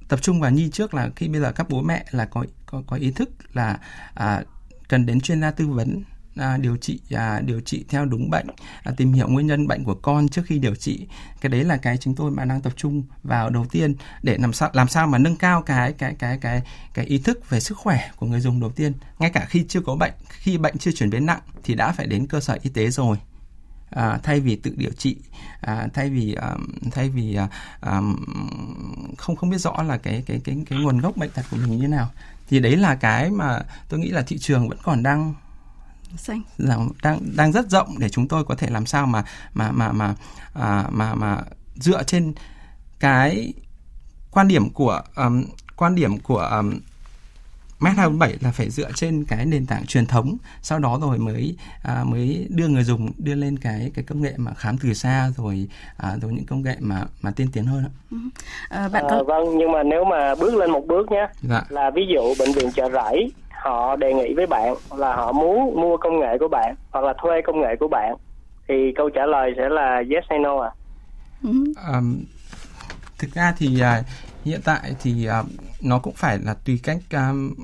[0.08, 2.82] tập trung vào nhi trước là khi bây giờ các bố mẹ là có có,
[2.86, 3.78] có ý thức là
[4.14, 4.42] à,
[4.88, 6.02] cần đến chuyên gia tư vấn
[6.36, 8.46] à, điều trị à, điều trị theo đúng bệnh
[8.82, 11.06] à, tìm hiểu nguyên nhân bệnh của con trước khi điều trị.
[11.40, 14.52] Cái đấy là cái chúng tôi mà đang tập trung vào đầu tiên để làm
[14.52, 16.62] sao làm sao mà nâng cao cái cái cái cái
[16.94, 18.92] cái ý thức về sức khỏe của người dùng đầu tiên.
[19.18, 22.06] Ngay cả khi chưa có bệnh khi bệnh chưa chuyển biến nặng thì đã phải
[22.06, 23.16] đến cơ sở y tế rồi.
[23.90, 25.16] À, thay vì tự điều trị
[25.60, 26.54] à, thay vì à,
[26.90, 27.48] thay vì à,
[27.80, 28.00] à,
[29.18, 31.70] không không biết rõ là cái cái cái cái nguồn gốc bệnh tật của mình
[31.70, 32.10] như thế nào
[32.54, 35.34] thì đấy là cái mà tôi nghĩ là thị trường vẫn còn đang
[36.16, 36.42] xanh.
[36.58, 39.92] Đang đang đang rất rộng để chúng tôi có thể làm sao mà mà mà
[39.92, 40.14] mà
[40.52, 41.38] à, mà mà
[41.74, 42.34] dựa trên
[43.00, 43.52] cái
[44.30, 45.44] quan điểm của um,
[45.76, 46.80] quan điểm của um,
[47.80, 51.56] Med 247 là phải dựa trên cái nền tảng truyền thống, sau đó rồi mới
[51.82, 55.30] à, mới đưa người dùng đưa lên cái cái công nghệ mà khám từ xa
[55.36, 57.84] rồi à, rồi những công nghệ mà mà tiên tiến hơn.
[58.68, 59.16] À, bạn có...
[59.16, 61.62] à, vâng, nhưng mà nếu mà bước lên một bước nhé, dạ.
[61.68, 63.32] là ví dụ bệnh viện chợ rẫy
[63.64, 67.14] họ đề nghị với bạn là họ muốn mua công nghệ của bạn hoặc là
[67.22, 68.14] thuê công nghệ của bạn
[68.68, 70.70] thì câu trả lời sẽ là yes hay no à?
[71.92, 72.24] Um,
[73.18, 74.06] thực ra thì uh,
[74.44, 75.46] hiện tại thì uh,
[75.80, 77.54] nó cũng phải là tùy cách um,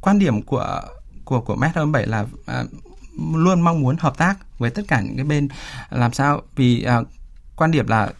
[0.00, 0.82] quan điểm của
[1.24, 2.70] của của Met 27 là uh,
[3.34, 5.48] luôn mong muốn hợp tác với tất cả những cái bên
[5.90, 6.42] làm sao.
[6.56, 7.06] Vì uh,
[7.56, 8.12] quan điểm là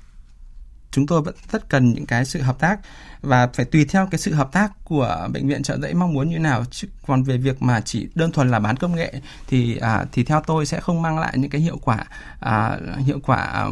[0.91, 2.81] chúng tôi vẫn rất cần những cái sự hợp tác
[3.23, 6.29] và phải tùy theo cái sự hợp tác của bệnh viện trợ giấy mong muốn
[6.31, 6.65] như nào.
[6.71, 9.15] Chứ còn về việc mà chỉ đơn thuần là bán công nghệ
[9.47, 12.05] thì à, thì theo tôi sẽ không mang lại những cái hiệu quả
[12.41, 13.67] à, hiệu quả à,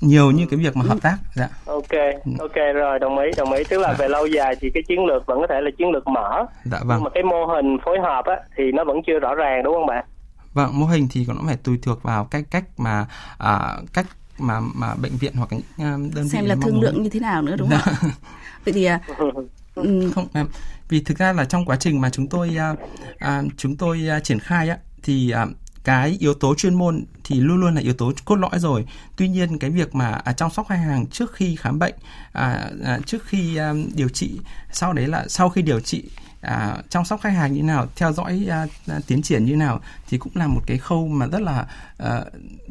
[0.00, 1.48] nhiều như cái việc mà hợp tác dạ.
[1.66, 1.92] Ok
[2.38, 3.64] ok rồi đồng ý đồng ý.
[3.64, 3.96] Tức là dạ.
[3.98, 6.46] về lâu dài thì cái chiến lược vẫn có thể là chiến lược mở.
[6.64, 6.96] Dạ vâng.
[6.96, 9.74] nhưng mà cái mô hình phối hợp á thì nó vẫn chưa rõ ràng đúng
[9.74, 10.04] không bạn?
[10.52, 13.06] Vâng mô hình thì cũng phải tùy thuộc vào cách cách mà
[13.38, 14.06] à, cách
[14.38, 17.20] mà mà bệnh viện hoặc những à, đơn vị xem là thương lượng như thế
[17.20, 17.94] nào nữa đúng không?
[18.02, 18.08] Dạ.
[18.64, 19.00] vậy thì à,
[20.14, 20.26] không
[20.88, 22.74] vì thực ra là trong quá trình mà chúng tôi à,
[23.18, 25.46] à, chúng tôi à, triển khai á thì à,
[25.86, 29.28] cái yếu tố chuyên môn thì luôn luôn là yếu tố cốt lõi rồi tuy
[29.28, 31.94] nhiên cái việc mà à, chăm sóc khách hàng trước khi khám bệnh
[32.32, 34.40] à, à, trước khi à, điều trị
[34.72, 36.02] sau đấy là sau khi điều trị
[36.40, 39.80] à, chăm sóc khách hàng như nào theo dõi à, à, tiến triển như nào
[40.08, 41.66] thì cũng là một cái khâu mà rất là
[41.98, 42.24] à,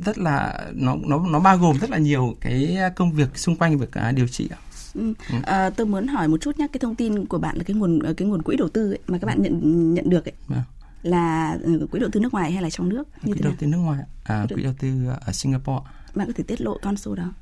[0.06, 3.78] rất là nó nó nó bao gồm rất là nhiều cái công việc xung quanh
[3.78, 4.50] việc à, điều trị
[4.96, 5.14] Ừ.
[5.30, 5.36] ừ.
[5.44, 8.14] À, tôi muốn hỏi một chút nhé cái thông tin của bạn là cái nguồn
[8.18, 10.34] cái nguồn quỹ đầu tư ấy, mà các bạn nhận nhận được ấy.
[10.50, 10.64] À
[11.06, 13.04] là ừ, quỹ đầu tư nước ngoài hay là trong nước?
[13.24, 14.04] Như quỹ đầu tư nước ngoài.
[14.24, 15.84] À, quỹ đầu tư ở Singapore
[16.16, 17.34] bạn có thể tiết lộ con số đó.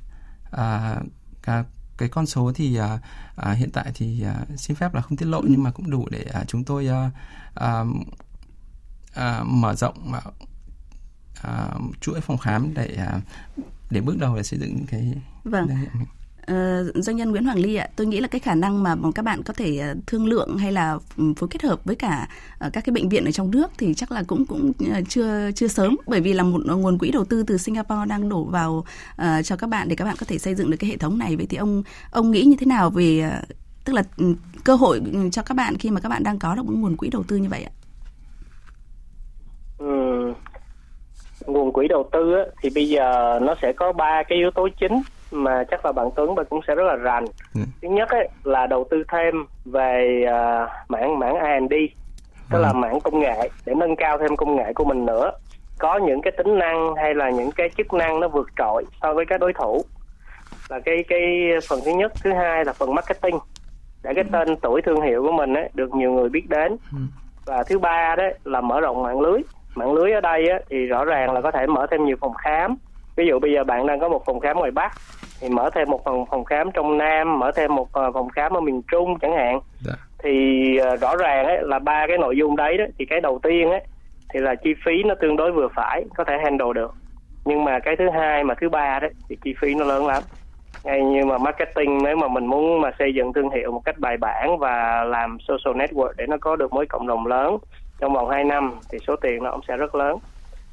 [0.52, 0.98] À,
[1.42, 1.64] cái,
[1.98, 3.00] cái con số thì à,
[3.36, 5.48] à, hiện tại thì à, xin phép là không tiết lộ ừ.
[5.50, 7.12] nhưng mà cũng đủ để à, chúng tôi à,
[7.56, 7.84] à,
[9.14, 10.22] à, mở rộng à,
[11.42, 13.20] à, chuỗi phòng khám để à,
[13.90, 15.68] để bước đầu để xây dựng cái vâng.
[16.52, 19.26] Uh, doanh nhân Nguyễn Hoàng Ly ạ, tôi nghĩ là cái khả năng mà các
[19.26, 22.28] bạn có thể ờ, thương lượng hay là ừ, phối kết hợp với cả
[22.66, 24.72] uh, các cái bệnh viện ở trong nước thì chắc là cũng cũng
[25.10, 28.44] chưa chưa sớm bởi vì là một nguồn quỹ đầu tư từ Singapore đang đổ
[28.44, 30.98] vào uh, cho các bạn để các bạn có thể xây dựng được cái hệ
[30.98, 31.36] thống này.
[31.36, 33.50] Vậy thì ông ông nghĩ như thế nào về uh,
[33.86, 36.56] tức là ừ, cơ hội ừ, cho các bạn khi mà các bạn đang có
[36.56, 37.72] được một nguồn quỹ đầu tư như vậy ạ?
[39.78, 40.34] Ừ.
[41.46, 44.68] Nguồn quỹ đầu tư á, thì bây giờ nó sẽ có ba cái yếu tố
[44.80, 45.02] chính
[45.34, 47.26] mà chắc là bạn Tuấn bạn cũng sẽ rất là rành.
[47.56, 47.62] Ừ.
[47.82, 51.74] Thứ nhất ấy, là đầu tư thêm về uh, mảng mảng R&D,
[52.52, 52.62] tức ừ.
[52.62, 55.32] là mảng công nghệ để nâng cao thêm công nghệ của mình nữa.
[55.80, 59.14] Có những cái tính năng hay là những cái chức năng nó vượt trội so
[59.14, 59.82] với các đối thủ.
[60.70, 61.22] Là cái cái
[61.70, 63.40] phần thứ nhất, thứ hai là phần marketing
[64.04, 66.78] để cái tên tuổi thương hiệu của mình ấy, được nhiều người biết đến.
[66.92, 66.98] Ừ.
[67.46, 69.42] Và thứ ba đấy là mở rộng mạng lưới.
[69.76, 72.34] Mạng lưới ở đây á, thì rõ ràng là có thể mở thêm nhiều phòng
[72.34, 72.76] khám.
[73.16, 74.92] Ví dụ bây giờ bạn đang có một phòng khám ngoài Bắc
[75.44, 78.54] thì mở thêm một phòng phòng khám trong Nam mở thêm một uh, phòng khám
[78.54, 79.60] ở miền Trung chẳng hạn.
[79.86, 79.94] Dạ.
[80.24, 80.32] thì
[80.94, 83.70] uh, rõ ràng ấy là ba cái nội dung đấy đó thì cái đầu tiên
[83.70, 83.82] ấy
[84.34, 86.94] thì là chi phí nó tương đối vừa phải có thể handle được.
[87.46, 90.24] Nhưng mà cái thứ hai mà thứ ba đấy thì chi phí nó lớn lắm.
[90.84, 94.00] Ngay như mà marketing nếu mà mình muốn mà xây dựng thương hiệu một cách
[94.00, 97.58] bài bản và làm social network để nó có được mối cộng đồng lớn
[98.00, 100.18] trong vòng 2 năm thì số tiền nó cũng sẽ rất lớn.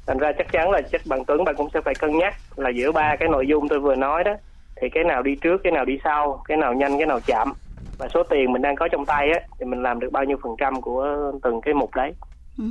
[0.07, 2.69] Thành ra chắc chắn là chắc bạn Tuấn bạn cũng sẽ phải cân nhắc là
[2.69, 4.33] giữa ba cái nội dung tôi vừa nói đó
[4.81, 7.53] thì cái nào đi trước cái nào đi sau cái nào nhanh cái nào chậm
[7.97, 10.37] và số tiền mình đang có trong tay á thì mình làm được bao nhiêu
[10.43, 12.13] phần trăm của từng cái mục đấy
[12.57, 12.65] ừ.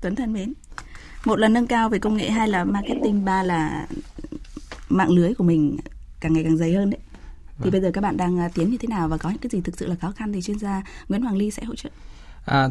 [0.00, 0.52] Tuấn thân mến
[1.24, 3.86] một là nâng cao về công nghệ hai là marketing ba là
[4.88, 5.76] mạng lưới của mình
[6.20, 7.00] càng ngày càng dày hơn đấy
[7.58, 7.72] thì vâng.
[7.72, 9.60] bây giờ các bạn đang à, tiến như thế nào và có những cái gì
[9.60, 11.90] thực sự là khó khăn thì chuyên gia Nguyễn Hoàng Ly sẽ hỗ trợ
[12.44, 12.68] À,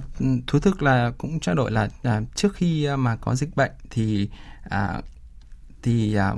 [0.48, 3.72] thú thực là cũng trao đổi là à, trước khi à, mà có dịch bệnh
[3.90, 4.30] thì
[4.70, 5.02] à,
[5.82, 6.34] thì à,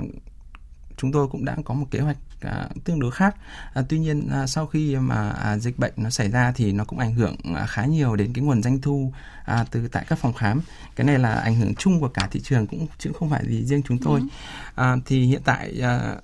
[0.96, 3.36] chúng tôi cũng đã có một kế hoạch à, tương đối khác.
[3.74, 6.84] À, tuy nhiên à, sau khi mà à, dịch bệnh nó xảy ra thì nó
[6.84, 9.12] cũng ảnh hưởng à, khá nhiều đến cái nguồn doanh thu
[9.44, 10.60] à, từ tại các phòng khám.
[10.96, 13.64] Cái này là ảnh hưởng chung của cả thị trường cũng chứ không phải gì
[13.64, 14.20] riêng chúng tôi.
[14.20, 14.26] Ừ.
[14.74, 16.16] À, thì hiện tại à,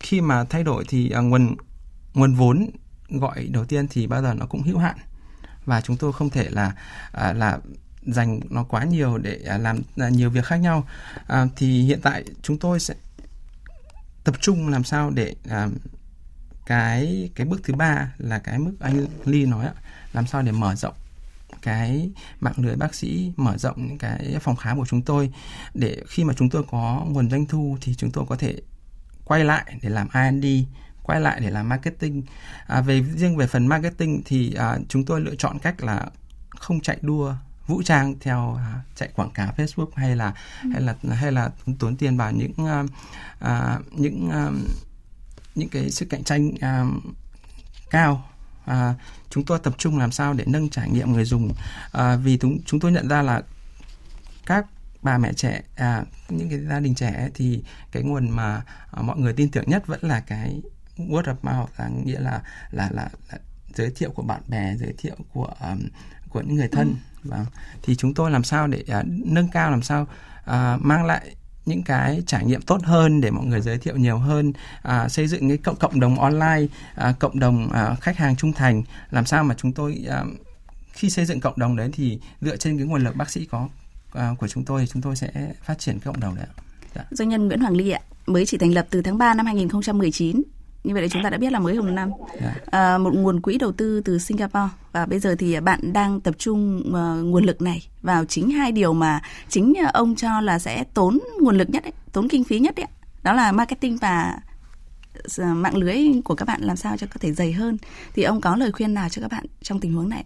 [0.00, 1.56] khi mà thay đổi thì à, nguồn
[2.14, 2.70] nguồn vốn
[3.08, 4.96] gọi đầu tiên thì bao giờ nó cũng hữu hạn
[5.64, 6.74] và chúng tôi không thể là
[7.12, 7.58] à, là
[8.06, 10.86] dành nó quá nhiều để à, làm à, nhiều việc khác nhau.
[11.26, 12.94] À, thì hiện tại chúng tôi sẽ
[14.24, 15.68] tập trung làm sao để à,
[16.66, 19.68] cái cái bước thứ ba là cái mức anh Ly nói
[20.12, 20.94] làm sao để mở rộng
[21.62, 25.30] cái mạng lưới bác sĩ mở rộng những cái phòng khám của chúng tôi.
[25.74, 28.56] Để khi mà chúng tôi có nguồn doanh thu thì chúng tôi có thể
[29.24, 30.46] quay lại để làm R&D
[31.02, 32.22] quay lại để làm marketing.
[32.66, 36.06] À, về riêng về phần marketing thì à, chúng tôi lựa chọn cách là
[36.50, 37.34] không chạy đua
[37.66, 40.68] vũ trang theo à, chạy quảng cáo Facebook hay là ừ.
[40.72, 42.84] hay là hay là tốn tiền vào những à,
[43.40, 44.50] à, những à,
[45.54, 46.84] những cái sự cạnh tranh à,
[47.90, 48.28] cao
[48.64, 48.94] à,
[49.30, 51.52] chúng tôi tập trung làm sao để nâng trải nghiệm người dùng
[51.92, 53.42] à, vì chúng chúng tôi nhận ra là
[54.46, 54.66] các
[55.02, 59.18] bà mẹ trẻ à, những cái gia đình trẻ thì cái nguồn mà à, mọi
[59.18, 60.62] người tin tưởng nhất vẫn là cái
[60.96, 63.38] word of mouth là nghĩa là là là, là
[63.74, 65.80] giới thiệu của bạn bè giới thiệu của um,
[66.28, 67.46] của những người thân ừ vâng
[67.82, 71.82] thì chúng tôi làm sao để uh, nâng cao làm sao uh, mang lại những
[71.82, 75.48] cái trải nghiệm tốt hơn để mọi người giới thiệu nhiều hơn à, xây dựng
[75.48, 79.44] cái cộng cộng đồng online à, cộng đồng à, khách hàng trung thành làm sao
[79.44, 80.24] mà chúng tôi à,
[80.92, 83.68] khi xây dựng cộng đồng đấy thì dựa trên cái nguồn lực bác sĩ có
[84.12, 86.62] à, của chúng tôi thì chúng tôi sẽ phát triển cái cộng đồng đấy ạ.
[86.94, 87.04] Dạ.
[87.10, 90.42] Doanh nhân Nguyễn Hoàng Ly ạ, mới chỉ thành lập từ tháng 3 năm 2019
[90.84, 92.10] như vậy là chúng ta đã biết là mới một năm.
[92.70, 94.68] À, một nguồn quỹ đầu tư từ Singapore.
[94.92, 98.72] Và bây giờ thì bạn đang tập trung uh, nguồn lực này vào chính hai
[98.72, 102.58] điều mà chính ông cho là sẽ tốn nguồn lực nhất ấy, tốn kinh phí
[102.58, 102.86] nhất ấy.
[103.22, 104.36] đó là marketing và
[105.38, 107.78] ờ, mạng lưới của các bạn làm sao cho có thể dày hơn.
[108.14, 110.24] Thì ông có lời khuyên nào cho các bạn trong tình huống này?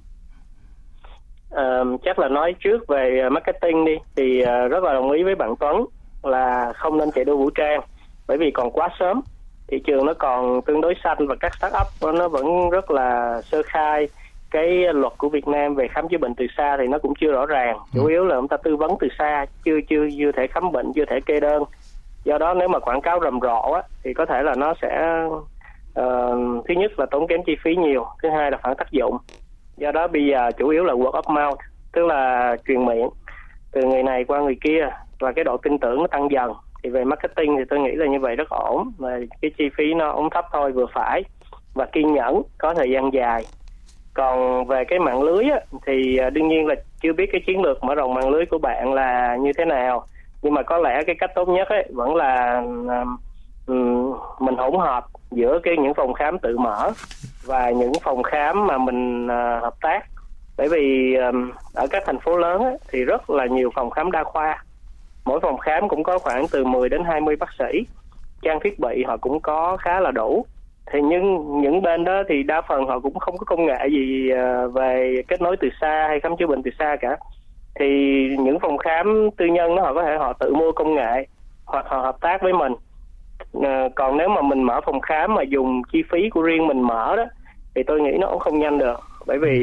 [1.55, 3.93] Uh, chắc là nói trước về marketing đi.
[4.17, 5.77] Thì uh, rất là đồng ý với bạn Tuấn
[6.23, 7.81] là không nên chạy đua vũ trang
[8.27, 9.21] bởi vì còn quá sớm
[9.69, 13.41] thị trường nó còn tương đối xanh và các start up nó vẫn rất là
[13.43, 14.09] sơ khai.
[14.51, 17.33] Cái luật của Việt Nam về khám chữa bệnh từ xa thì nó cũng chưa
[17.33, 17.79] rõ ràng.
[17.95, 18.09] Chủ ừ.
[18.09, 21.05] yếu là chúng ta tư vấn từ xa chưa chưa chưa thể khám bệnh chưa
[21.05, 21.63] thể kê đơn.
[22.25, 25.23] Do đó nếu mà quảng cáo rầm rộ á, thì có thể là nó sẽ
[26.01, 29.17] uh, thứ nhất là tốn kém chi phí nhiều thứ hai là phản tác dụng.
[29.77, 31.59] Do đó bây giờ chủ yếu là word of mouth
[31.93, 33.09] tức là truyền miệng
[33.73, 34.89] từ người này qua người kia
[35.21, 38.07] và cái độ tin tưởng nó tăng dần thì về marketing thì tôi nghĩ là
[38.07, 38.93] như vậy rất ổn.
[38.99, 41.23] Và cái chi phí nó ổn thấp thôi vừa phải.
[41.75, 43.45] Và kiên nhẫn có thời gian dài.
[44.15, 47.63] Còn về cái mạng lưới á, thì à, đương nhiên là chưa biết cái chiến
[47.63, 50.07] lược mở rộng mạng lưới của bạn là như thế nào.
[50.43, 52.63] Nhưng mà có lẽ cái cách tốt nhất ấy vẫn là
[53.67, 56.91] um, mình hỗn hợp giữa cái những phòng khám tự mở
[57.47, 60.01] và những phòng khám mà mình uh, hợp tác.
[60.57, 64.11] Bởi vì um, ở các thành phố lớn ấy, thì rất là nhiều phòng khám
[64.11, 64.65] đa khoa
[65.29, 67.87] mỗi phòng khám cũng có khoảng từ 10 đến 20 bác sĩ.
[68.43, 70.45] Trang thiết bị họ cũng có khá là đủ.
[70.93, 74.31] Thì nhưng những bên đó thì đa phần họ cũng không có công nghệ gì
[74.31, 77.17] ờ, về kết nối từ xa hay khám chữa bệnh từ xa cả.
[77.81, 77.87] Thì
[78.39, 81.27] những phòng khám tư nhân đó họ có thể họ tự mua công nghệ
[81.67, 82.73] hoặc họ hợp tác với mình.
[83.53, 86.81] Ờ, còn nếu mà mình mở phòng khám mà dùng chi phí của riêng mình
[86.81, 87.25] mở đó,
[87.75, 89.61] thì tôi nghĩ nó cũng không nhanh được bởi vì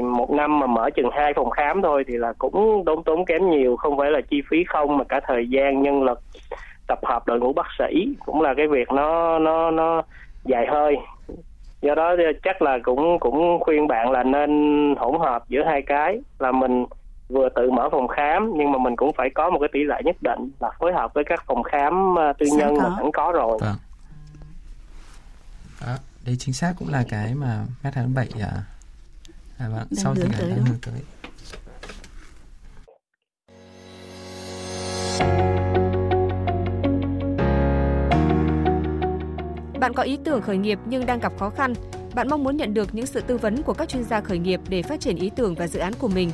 [0.00, 3.50] một năm mà mở chừng hai phòng khám thôi thì là cũng tốn tốn kém
[3.50, 6.20] nhiều không phải là chi phí không mà cả thời gian nhân lực
[6.86, 10.02] tập hợp đội ngũ bác sĩ cũng là cái việc nó nó nó
[10.44, 10.96] dài hơi
[11.82, 14.50] do đó chắc là cũng cũng khuyên bạn là nên
[14.98, 16.86] hỗn hợp giữa hai cái là mình
[17.28, 20.00] vừa tự mở phòng khám nhưng mà mình cũng phải có một cái tỷ lệ
[20.04, 23.32] nhất định là phối hợp với các phòng khám ờ, tư nhân mà sẵn có
[23.34, 23.58] rồi.
[23.60, 23.76] Vâng.
[25.80, 28.50] Đó, đấy chính xác cũng là cái mà Mét 27 à,
[29.58, 31.00] à vâng, sau thì tới hướng tới.
[39.80, 41.74] Bạn có ý tưởng khởi nghiệp nhưng đang gặp khó khăn.
[42.14, 44.60] Bạn mong muốn nhận được những sự tư vấn của các chuyên gia khởi nghiệp
[44.68, 46.30] để phát triển ý tưởng và dự án của mình.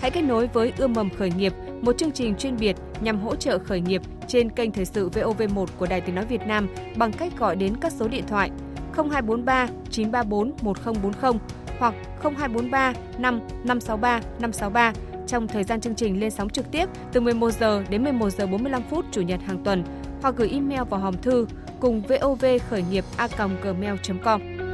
[0.00, 3.36] Hãy kết nối với Ươm mầm khởi nghiệp, một chương trình chuyên biệt nhằm hỗ
[3.36, 7.12] trợ khởi nghiệp trên kênh thời sự VOV1 của Đài Tiếng nói Việt Nam bằng
[7.12, 8.50] cách gọi đến các số điện thoại
[8.96, 11.40] 0243 934 1040
[11.78, 14.92] hoặc 0243 5 563 563
[15.26, 18.46] trong thời gian chương trình lên sóng trực tiếp từ 11 giờ đến 11 giờ
[18.46, 19.84] 45 phút chủ nhật hàng tuần,
[20.22, 21.46] hoặc gửi email vào hòm thư
[21.80, 24.67] cùng vov khởi nghiệp a.gmail.com.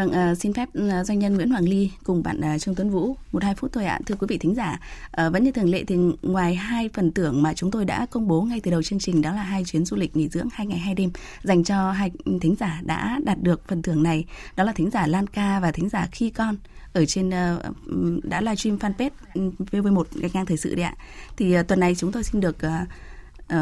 [0.00, 2.90] Vâng, uh, xin phép uh, doanh nhân Nguyễn Hoàng Ly cùng bạn uh, Trương Tuấn
[2.90, 3.98] Vũ một hai phút thôi ạ.
[4.06, 4.80] Thưa quý vị thính giả,
[5.26, 8.28] uh, vẫn như thường lệ thì ngoài hai phần thưởng mà chúng tôi đã công
[8.28, 10.66] bố ngay từ đầu chương trình đó là hai chuyến du lịch nghỉ dưỡng hai
[10.66, 11.10] ngày hai đêm
[11.42, 12.10] dành cho hai
[12.40, 14.24] thính giả đã đạt được phần thưởng này,
[14.56, 16.56] đó là thính giả Lan Ca và thính giả Khi Con
[16.92, 19.10] ở trên uh, đã livestream fanpage
[19.58, 20.94] VV1 gạch ngang thời sự đấy ạ.
[21.36, 22.88] Thì uh, tuần này chúng tôi xin được uh,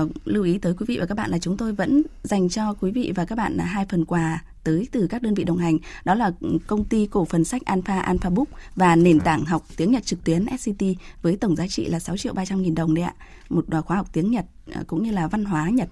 [0.03, 2.75] uh, lưu ý tới quý vị và các bạn là chúng tôi vẫn dành cho
[2.81, 5.59] quý vị và các bạn là hai phần quà tới từ các đơn vị đồng
[5.59, 5.79] hành.
[6.05, 6.33] Đó là
[6.67, 10.25] công ty cổ phần sách Alpha Alpha Book và nền tảng học tiếng Nhật trực
[10.25, 10.85] tuyến SCT
[11.23, 13.15] với tổng giá trị là 6 triệu 300 nghìn đồng đấy ạ.
[13.49, 15.89] Một khóa học tiếng Nhật ờ, cũng như là văn hóa Nhật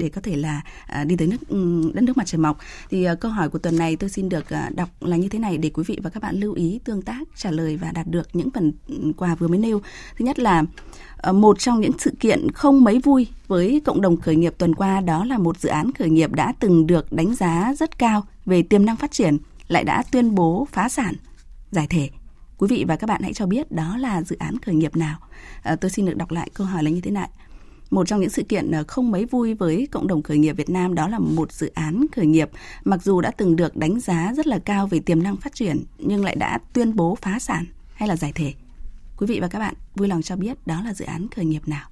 [0.00, 1.56] để có thể là à, đi tới nước
[1.94, 2.58] đất nước mặt trời mọc.
[2.90, 5.38] Thì à, câu hỏi của tuần này tôi xin được à, đọc là như thế
[5.38, 8.06] này để quý vị và các bạn lưu ý tương tác trả lời và đạt
[8.06, 8.72] được những phần
[9.16, 9.80] quà vừa mới nêu.
[10.18, 10.64] Thứ nhất là
[11.16, 14.74] ờ, một trong những sự kiện không mấy vui với cộng đồng khởi nghiệp tuần
[14.74, 18.26] qua đó là một dự án khởi nghiệp đã từng được đánh giá rất cao
[18.46, 21.14] về tiềm năng phát triển lại đã tuyên bố phá sản
[21.70, 22.10] giải thể
[22.60, 25.18] Quý vị và các bạn hãy cho biết đó là dự án khởi nghiệp nào.
[25.62, 27.28] À, tôi xin được đọc lại câu hỏi là như thế này.
[27.90, 30.70] Một trong những sự kiện ờ, không mấy vui với cộng đồng khởi nghiệp Việt
[30.70, 32.50] Nam đó là một dự án khởi nghiệp
[32.84, 35.84] mặc dù đã từng được đánh giá rất là cao về tiềm năng phát triển
[35.98, 38.54] nhưng lại đã tuyên bố phá sản hay là giải thể.
[39.16, 41.68] Quý vị và các bạn vui lòng cho biết đó là dự án khởi nghiệp
[41.68, 41.88] nào.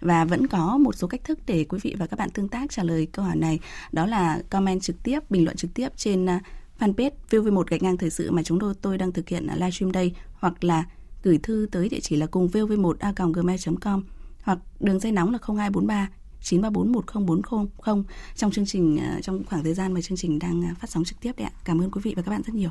[0.00, 2.70] Và vẫn có một số cách thức để quý vị và các bạn tương tác
[2.70, 3.58] trả lời câu hỏi này.
[3.92, 6.38] Đó là comment trực tiếp, bình luận trực tiếp trên ờ,
[6.78, 10.12] fanpage VV1 gạch ngang thời sự mà chúng tôi tôi đang thực hiện livestream đây
[10.34, 10.84] hoặc là
[11.22, 14.02] gửi thư tới địa chỉ là cùng vv1a.gmail.com
[14.46, 16.08] hoặc đường dây nóng là 0243
[16.40, 18.04] 934 1040
[18.34, 21.04] trong chương trình à, trong khoảng thời gian mà chương trình đang à, phát sóng
[21.04, 21.52] trực tiếp đấy ạ.
[21.64, 22.70] Cảm ơn quý vị và các bạn rất nhiều.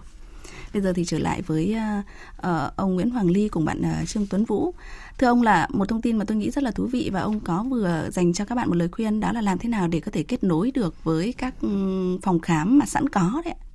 [0.74, 2.06] Bây giờ thì trở lại với uh,
[2.38, 4.74] uh, ông Nguyễn Hoàng Ly cùng bạn uh, Trương Tuấn Vũ.
[5.18, 7.40] Thưa ông là một thông tin mà tôi nghĩ rất là thú vị và ông
[7.40, 10.00] có vừa dành cho các bạn một lời khuyên đó là làm thế nào để
[10.00, 13.66] có thể kết nối được với các um, phòng khám mà sẵn có đấy ạ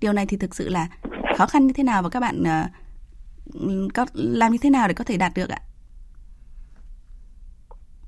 [0.00, 0.88] điều này thì thực sự là
[1.36, 4.94] khó khăn như thế nào và các bạn uh, có làm như thế nào để
[4.94, 5.60] có thể đạt được ạ?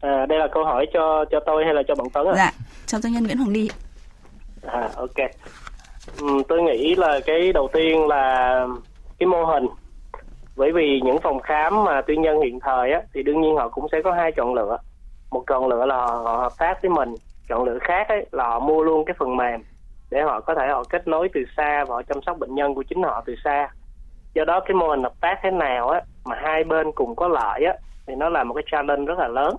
[0.01, 2.35] À, đây là câu hỏi cho cho tôi hay là cho bạn Tuấn ạ?
[2.37, 2.51] Dạ,
[2.87, 3.71] cho doanh nhân Nguyễn Hoàng Ly.
[4.67, 5.31] À, ok.
[6.23, 8.67] Uhm, tôi nghĩ là cái đầu tiên là
[9.19, 9.67] cái mô hình.
[10.57, 13.69] Bởi vì những phòng khám mà tư nhân hiện thời á, thì đương nhiên họ
[13.69, 14.77] cũng sẽ có hai chọn lựa.
[15.31, 17.15] Một chọn lựa là họ, họ hợp tác với mình,
[17.49, 19.63] chọn lựa khác ấy, là họ mua luôn cái phần mềm
[20.11, 22.75] để họ có thể họ kết nối từ xa và họ chăm sóc bệnh nhân
[22.75, 23.69] của chính họ từ xa
[24.35, 27.29] do đó cái mô hình hợp tác thế nào á mà hai bên cùng có
[27.29, 27.75] lợi á
[28.07, 29.57] thì nó là một cái challenge rất là lớn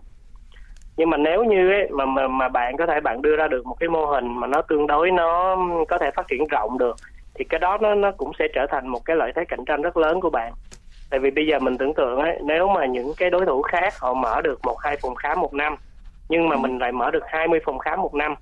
[1.02, 3.66] nhưng mà nếu như ấy, mà, mà mà bạn có thể bạn đưa ra được
[3.66, 6.96] một cái mô hình mà nó tương đối nó có thể phát triển rộng được
[7.36, 9.82] thì cái đó nó nó cũng sẽ trở thành một cái lợi thế cạnh tranh
[9.82, 10.54] rất lớn của bạn.
[11.10, 14.00] Tại vì bây giờ mình tưởng tượng ấy nếu mà những cái đối thủ khác
[14.00, 15.76] họ mở được một hai phòng khám một năm
[16.30, 18.36] nhưng mà mình lại mở được 20 phòng khám một năm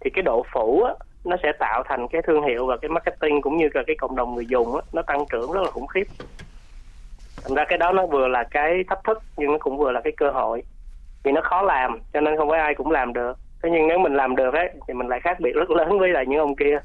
[0.00, 3.40] thì cái độ phủ á, nó sẽ tạo thành cái thương hiệu và cái marketing
[3.40, 5.86] cũng như là cái cộng đồng người dùng đó, nó tăng trưởng rất là khủng
[5.86, 6.04] khiếp.
[7.44, 10.00] Thành ra cái đó nó vừa là cái thách thức nhưng nó cũng vừa là
[10.00, 10.62] cái cơ hội
[11.24, 13.32] vì nó khó làm cho nên không phải ai cũng làm được.
[13.62, 16.08] Thế nhưng nếu mình làm được ấy thì mình lại khác biệt rất lớn với
[16.08, 16.78] lại những ông kia.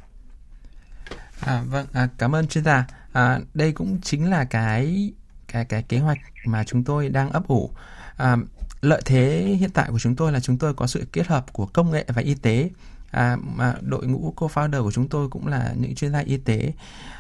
[1.48, 2.86] À, vâng à, cảm ơn chuyên gia.
[3.14, 5.14] À, đây cũng chính là cái
[5.48, 7.70] cái cái kế hoạch mà chúng tôi đang ấp ủ.
[8.18, 8.36] À,
[8.82, 11.66] lợi thế hiện tại của chúng tôi là chúng tôi có sự kết hợp của
[11.66, 12.70] công nghệ và y tế.
[13.12, 16.74] À, mà đội ngũ co-founder của chúng tôi cũng là những chuyên gia y tế.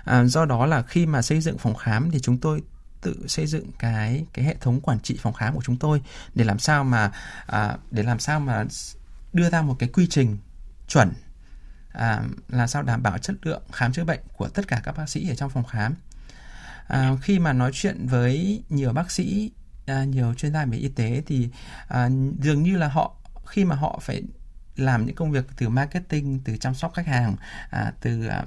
[0.05, 2.61] À, do đó là khi mà xây dựng phòng khám thì chúng tôi
[3.01, 6.01] tự xây dựng cái cái hệ thống quản trị phòng khám của chúng tôi
[6.35, 7.11] để làm sao mà
[7.45, 8.65] à, để làm sao mà
[9.33, 10.37] đưa ra một cái quy trình
[10.87, 11.13] chuẩn
[11.91, 15.09] à, là sao đảm bảo chất lượng khám chữa bệnh của tất cả các bác
[15.09, 15.95] sĩ ở trong phòng khám.
[16.87, 19.51] À, khi mà nói chuyện với nhiều bác sĩ
[19.85, 21.49] à, nhiều chuyên gia về y tế thì
[21.87, 22.09] à,
[22.39, 24.23] dường như là họ khi mà họ phải
[24.75, 27.35] làm những công việc từ marketing từ chăm sóc khách hàng
[27.69, 28.43] à, từ à,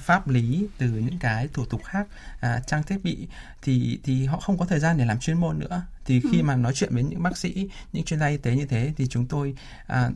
[0.00, 2.06] pháp lý từ những cái thủ tục khác
[2.40, 3.28] à, trang thiết bị
[3.62, 6.44] thì thì họ không có thời gian để làm chuyên môn nữa thì khi ừ.
[6.44, 9.06] mà nói chuyện với những bác sĩ những chuyên gia y tế như thế thì
[9.06, 9.54] chúng tôi
[9.86, 10.10] à,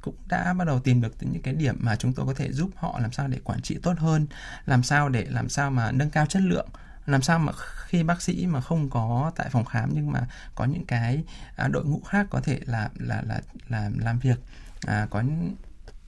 [0.00, 2.70] cũng đã bắt đầu tìm được những cái điểm mà chúng tôi có thể giúp
[2.76, 4.26] họ làm sao để quản trị tốt hơn
[4.66, 6.68] làm sao để làm sao mà nâng cao chất lượng
[7.06, 7.52] làm sao mà
[7.86, 10.20] khi bác sĩ mà không có tại phòng khám nhưng mà
[10.54, 11.24] có những cái
[11.56, 14.38] à, đội ngũ khác có thể là là là là làm việc
[14.86, 15.22] à, có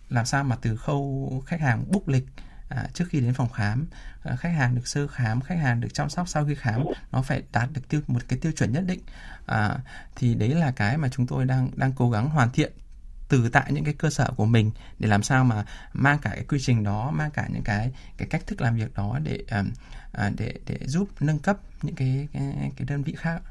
[0.08, 2.26] làm sao mà từ khâu khách hàng book lịch
[2.70, 3.86] à, trước khi đến phòng khám
[4.22, 7.22] à, khách hàng được sơ khám khách hàng được chăm sóc sau khi khám nó
[7.22, 9.00] phải đạt được tiêu một cái tiêu chuẩn nhất định.
[9.46, 9.78] À,
[10.16, 12.72] thì đấy là cái mà chúng tôi đang đang cố gắng hoàn thiện
[13.28, 16.44] từ tại những cái cơ sở của mình để làm sao mà mang cả cái
[16.44, 19.64] quy trình đó mang cả những cái cái cách thức làm việc đó để à,
[20.12, 23.42] à để để giúp nâng cấp những cái cái, cái đơn vị khác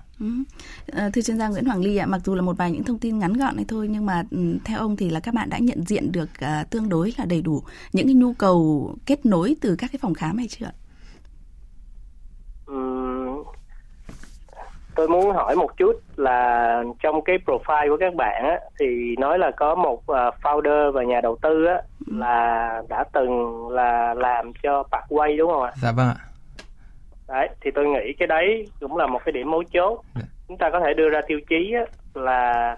[1.14, 3.20] thưa chuyên gia Nguyễn Hoàng Ly ạ, mặc dù là một vài những thông tin
[3.20, 4.24] ngắn gọn này thôi nhưng mà
[4.66, 7.42] theo ông thì là các bạn đã nhận diện được uh, tương đối là đầy
[7.42, 10.72] đủ những cái nhu cầu kết nối từ các cái phòng khám hay chưa?
[15.00, 19.40] tôi muốn hỏi một chút là trong cái profile của các bạn á, thì nói
[19.40, 24.52] là có một uh, founder và nhà đầu tư á, là đã từng là làm
[24.64, 25.72] cho Parkway đúng không ạ?
[25.82, 26.29] Dạ vâng ạ.
[27.30, 30.02] Đấy, thì tôi nghĩ cái đấy cũng là một cái điểm mấu chốt.
[30.16, 30.22] Dạ.
[30.48, 31.74] Chúng ta có thể đưa ra tiêu chí
[32.14, 32.78] là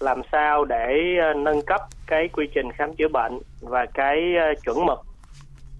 [0.00, 4.18] làm sao để uh, nâng cấp cái quy trình khám chữa bệnh và cái
[4.52, 4.98] uh, chuẩn mực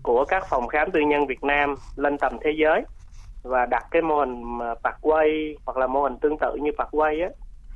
[0.03, 2.83] của các phòng khám tư nhân Việt Nam lên tầm thế giới
[3.43, 4.43] và đặt cái mô hình
[5.01, 7.29] quay hoặc là mô hình tương tự như quay á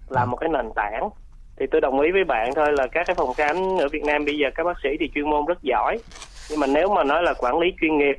[0.09, 1.11] làm một cái nền tảng
[1.57, 4.25] thì tôi đồng ý với bạn thôi là các cái phòng khám ở Việt Nam
[4.25, 5.99] bây giờ các bác sĩ thì chuyên môn rất giỏi
[6.51, 8.19] nhưng mà nếu mà nói là quản lý chuyên nghiệp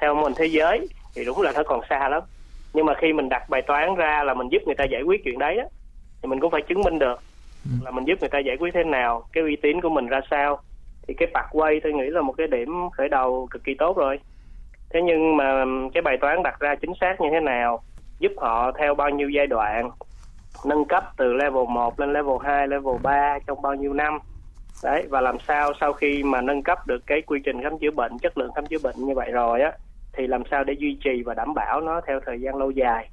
[0.00, 2.22] theo mô hình thế giới thì đúng là nó còn xa lắm.
[2.72, 5.20] Nhưng mà khi mình đặt bài toán ra là mình giúp người ta giải quyết
[5.24, 5.66] chuyện đấy á,
[6.22, 7.20] thì mình cũng phải chứng minh được
[7.84, 10.20] là mình giúp người ta giải quyết thế nào cái uy tín của mình ra
[10.30, 10.60] sao.
[11.08, 14.20] Thì cái pathway tôi nghĩ là một cái điểm khởi đầu cực kỳ tốt rồi.
[14.90, 17.82] Thế nhưng mà cái bài toán đặt ra chính xác như thế nào
[18.18, 19.90] giúp họ theo bao nhiêu giai đoạn
[20.66, 24.18] nâng cấp từ level 1 lên level 2, level 3 trong bao nhiêu năm.
[24.82, 27.90] Đấy và làm sao sau khi mà nâng cấp được cái quy trình khám chữa
[27.90, 29.72] bệnh chất lượng khám chữa bệnh như vậy rồi á
[30.16, 33.10] thì làm sao để duy trì và đảm bảo nó theo thời gian lâu dài?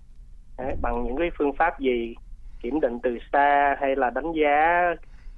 [0.57, 2.15] Đấy, bằng những cái phương pháp gì?
[2.63, 4.81] Kiểm định từ xa hay là đánh giá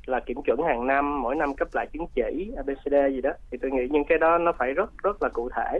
[0.06, 3.32] là kiểm chuẩn hàng năm mỗi năm cấp lại chứng chỉ ABCD gì đó.
[3.52, 5.80] Thì tôi nghĩ những cái đó nó phải rất rất là cụ thể.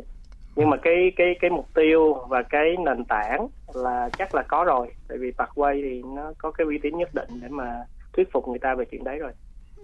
[0.56, 4.64] Nhưng mà cái cái cái mục tiêu và cái nền tảng là chắc là có
[4.64, 4.88] rồi.
[5.10, 8.48] Tại vì Parkway thì nó có cái uy tín nhất định để mà thuyết phục
[8.48, 9.32] người ta về chuyện đấy rồi.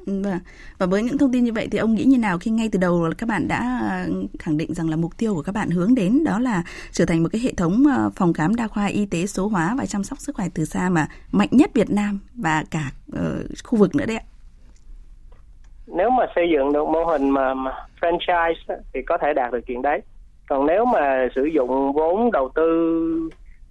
[0.05, 0.39] Vâng.
[0.77, 2.79] Và với những thông tin như vậy thì ông nghĩ như nào khi ngay từ
[2.79, 5.95] đầu các bạn đã ờ, khẳng định rằng là mục tiêu của các bạn hướng
[5.95, 9.05] đến đó là trở thành một cái hệ thống ờ, phòng khám đa khoa y
[9.05, 12.19] tế số hóa và chăm sóc sức khỏe từ xa mà mạnh nhất Việt Nam
[12.35, 13.19] và cả uh,
[13.63, 14.23] khu vực nữa đấy ạ?
[15.87, 17.71] Nếu mà xây dựng được mô hình mà, mà
[18.01, 20.01] franchise thì có thể đạt được chuyện đấy.
[20.49, 23.29] Còn nếu mà sử dụng vốn đầu tư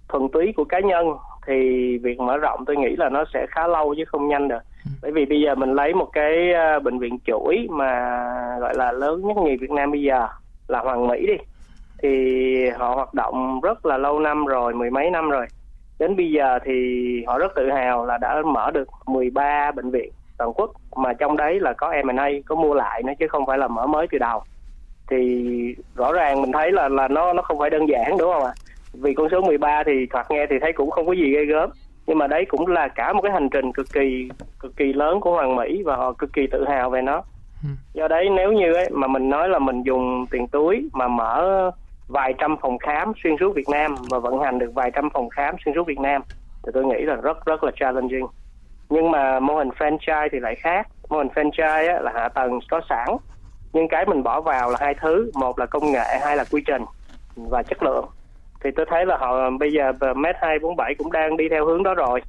[0.09, 1.05] thuần túy của cá nhân
[1.47, 1.53] thì
[1.97, 4.59] việc mở rộng tôi nghĩ là nó sẽ khá lâu chứ không nhanh được
[5.01, 7.89] bởi vì bây giờ mình lấy một cái ờ, bệnh viện chuỗi mà,
[8.59, 10.27] gọi là, lớn nhất nhì Việt Nam bây giờ
[10.67, 11.37] là Hoàng Mỹ đi.
[12.03, 15.45] Thì họ hoạt động rất là lâu năm rồi, mười mấy năm rồi.
[15.99, 16.73] Đến bây giờ thì
[17.27, 20.71] họ rất tự hào là đã mở được 13 bệnh viện toàn quốc.
[20.95, 23.87] Mà trong đấy là có M&A có mua lại nữa chứ không phải là mở
[23.87, 24.41] mới từ đầu.
[25.09, 28.43] Thì rõ ràng mình thấy là là nó nó không phải đơn giản, đúng không
[28.43, 28.53] ạ?
[28.93, 31.69] Vì con số 13 thì thoạt nghe thì thấy cũng không có gì ghê gớm
[32.09, 34.29] nhưng mà đấy cũng là cả một cái hành trình cực kỳ
[34.59, 37.21] cực kỳ lớn của hoàng mỹ và họ cực kỳ tự hào về nó.
[37.63, 37.69] Ừ.
[37.93, 41.71] do đấy nếu như ấy, mà mình nói là mình dùng tiền túi mà mở
[42.07, 45.29] vài trăm phòng khám xuyên suốt Việt Nam và vận hành được vài trăm phòng
[45.29, 46.21] khám xuyên suốt Việt Nam
[46.63, 48.27] thì tôi nghĩ là rất rất là challenging.
[48.89, 50.87] Nhưng mà mô hình franchise thì lại khác.
[51.09, 53.07] Mô hình franchise á, là hạ tầng có sẵn.
[53.73, 55.31] Nhưng cái mình bỏ vào là hai thứ.
[55.33, 56.85] Một là công nghệ hai là quy trình
[57.35, 58.05] và chất lượng
[58.63, 61.93] thì tôi thấy là họ bây giờ mét 247 cũng đang đi theo hướng đó
[61.93, 62.21] rồi.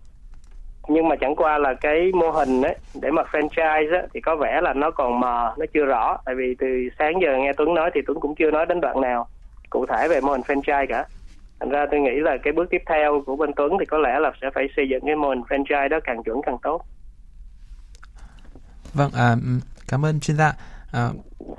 [0.88, 4.36] Nhưng mà chẳng qua là cái mô hình ấy để mà franchise ấy, thì có
[4.36, 6.18] vẻ là nó còn mờ nó chưa rõ.
[6.24, 6.66] Tại vì từ
[6.98, 9.28] sáng giờ nghe Tuấn nói thì Tuấn cũng chưa nói đến đoạn nào
[9.70, 11.04] cụ thể về mô hình franchise cả.
[11.60, 14.18] Thành ra tôi nghĩ là cái bước tiếp theo của bên Tuấn thì có lẽ
[14.18, 16.82] là sẽ phải xây dựng cái mô hình franchise đó càng chuẩn càng tốt.
[18.94, 20.52] Vâng à, ừ, cảm ơn chuyên gia
[20.90, 21.10] à,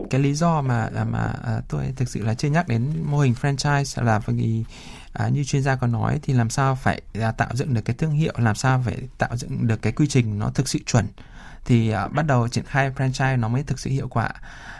[0.09, 3.35] cái lý do mà mà à, tôi thực sự là chưa nhắc đến mô hình
[3.41, 4.63] franchise là vì
[5.13, 7.95] à, như chuyên gia có nói thì làm sao phải à, tạo dựng được cái
[7.95, 11.07] thương hiệu làm sao phải tạo dựng được cái quy trình nó thực sự chuẩn.
[11.65, 14.29] Thì à, bắt đầu triển khai franchise nó mới thực sự hiệu quả.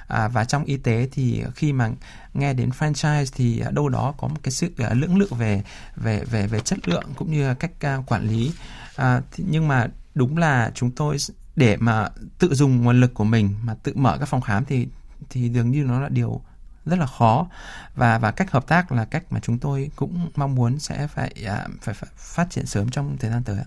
[0.08, 1.90] À, và trong y tế thì khi mà
[2.34, 5.64] nghe đến franchise thì đâu đó có một cái sự à, lưỡng lự về
[5.96, 8.52] về về về chất lượng cũng như cách à, quản lý.
[8.96, 11.18] À, thì, nhưng mà đúng là chúng tôi
[11.62, 12.10] để mà
[12.40, 14.88] tự dùng nguồn lực của mình mà tự mở các phòng khám thì
[15.30, 16.42] thì dường như nó là điều
[16.86, 17.48] rất là khó
[17.96, 21.32] và và cách hợp tác là cách mà chúng tôi cũng mong muốn sẽ phải
[21.46, 23.66] à, phải, phải phát triển sớm trong thời gian tới ạ.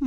[0.00, 0.06] Ừ.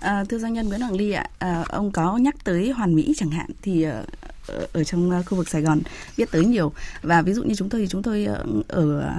[0.00, 3.14] À, thưa doanh nhân Nguyễn Hoàng Ly ạ, à, ông có nhắc tới Hoàn Mỹ
[3.16, 4.04] chẳng hạn thì ở,
[4.46, 5.80] ờ, ở trong khu vực Sài Gòn
[6.16, 9.12] biết tới nhiều và ví dụ như chúng tôi thì chúng tôi ở, ở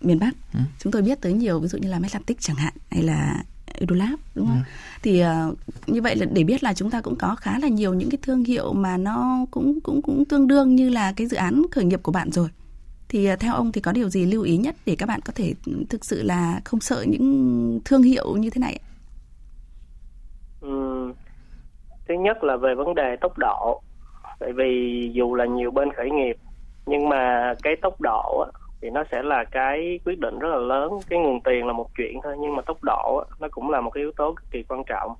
[0.00, 0.60] miền Bắc ừ.
[0.78, 3.44] chúng tôi biết tới nhiều ví dụ như là Medlatech chẳng hạn hay là
[3.74, 4.56] Edolab đúng không?
[4.56, 4.70] Ừ.
[5.02, 5.58] Thì uh,
[5.88, 8.18] như vậy là để biết là chúng ta cũng có khá là nhiều những cái
[8.22, 11.84] thương hiệu mà nó cũng cũng cũng tương đương như là cái dự án khởi
[11.84, 12.48] nghiệp của bạn rồi.
[13.08, 15.32] Thì uh, theo ông thì có điều gì lưu ý nhất để các bạn có
[15.36, 15.54] thể
[15.88, 18.80] thực sự là không sợ những thương hiệu như thế này?
[20.60, 21.12] Ừ.
[22.08, 23.82] Thứ nhất là về vấn đề tốc độ.
[24.40, 26.36] Tại vì dù là nhiều bên khởi nghiệp
[26.86, 28.46] nhưng mà cái tốc độ
[28.82, 30.92] thì nó sẽ là cái quyết định rất là lớn.
[31.08, 33.90] Cái nguồn tiền là một chuyện thôi nhưng mà tốc độ nó cũng là một
[33.90, 35.14] cái yếu tố cực kỳ quan trọng.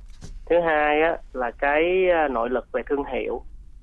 [0.47, 3.43] Thứ hai á, là cái à, nội lực về thương hiệu.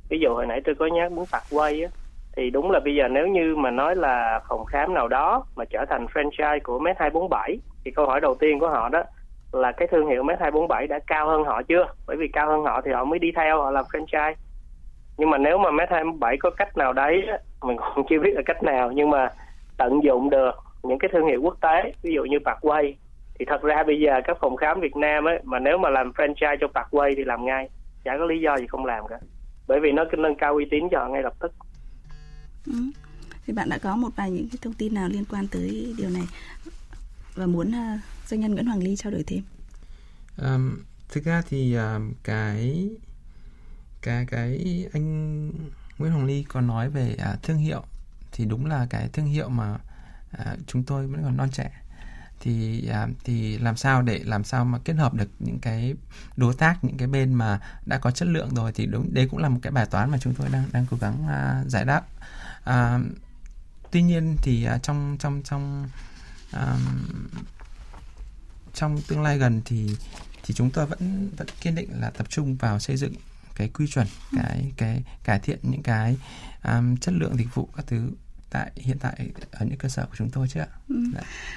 [0.10, 1.90] Ví dụ hồi nãy tôi có nhắc muốn tạc quay á,
[2.36, 5.66] thì đúng là bây giờ nếu như mà nói là phòng khám nào đó mà
[5.66, 9.04] trở thành franchise của Med 247 thì câu hỏi đầu tiên của họ đó
[9.52, 11.86] là cái thương hiệu Med 247 đã cao hơn họ chưa?
[12.08, 14.34] Bởi vì cao hơn họ thì họ mới đi theo họ làm franchise.
[15.18, 17.28] Nhưng mà nếu mà Med 247 có cách nào đấy
[17.62, 19.30] mình cũng chưa biết là cách nào nhưng mà
[19.80, 20.52] tận dụng được
[20.84, 22.94] những cái thương hiệu quốc tế ví dụ như Parkway.
[23.40, 26.12] Thì thật ra bây giờ các phòng khám Việt Nam ấy mà nếu mà làm
[26.12, 27.70] franchise cho Parkway thì làm ngay.
[28.04, 29.20] Chả có lý do gì không làm cả.
[29.68, 31.52] Bởi vì nó nâng cao uy tín cho ngay lập tức.
[32.66, 32.74] Ừ.
[33.46, 36.10] thì bạn đã có một vài những cái thông tin nào liên quan tới điều
[36.10, 36.24] này
[37.36, 39.42] và muốn uh, doanh nhân Nguyễn Hoàng Ly trao đổi thêm?
[40.38, 40.78] Um,
[41.10, 42.90] thực ra thì uh, cái
[44.02, 45.52] cái cái anh
[45.98, 47.82] Nguyễn Hồng Ly có nói về uh, thương hiệu
[48.40, 49.74] thì đúng là cái thương hiệu mà
[50.42, 51.72] uh, chúng tôi vẫn còn non trẻ.
[52.40, 55.94] Thì à, thì làm sao để làm sao mà kết hợp được những cái
[56.38, 59.40] đối tác những cái bên mà đã có chất lượng rồi thì đúng đấy cũng
[59.40, 62.02] là một cái bài toán mà chúng tôi đang đang cố gắng à, giải đáp.
[62.64, 63.00] À,
[63.92, 65.90] tuy nhiên thì à, trong trong trong
[66.52, 66.78] à,
[68.74, 69.96] trong tương lai gần thì
[70.44, 73.14] thì chúng tôi vẫn vẫn kiên định là tập trung vào xây dựng
[73.56, 76.18] cái quy chuẩn cái cái cải thiện những cái
[76.64, 78.12] um, chất lượng dịch vụ các thứ
[78.50, 80.68] tại hiện tại ở những cơ sở của chúng tôi chứ ạ?
[80.90, 80.96] Ừ.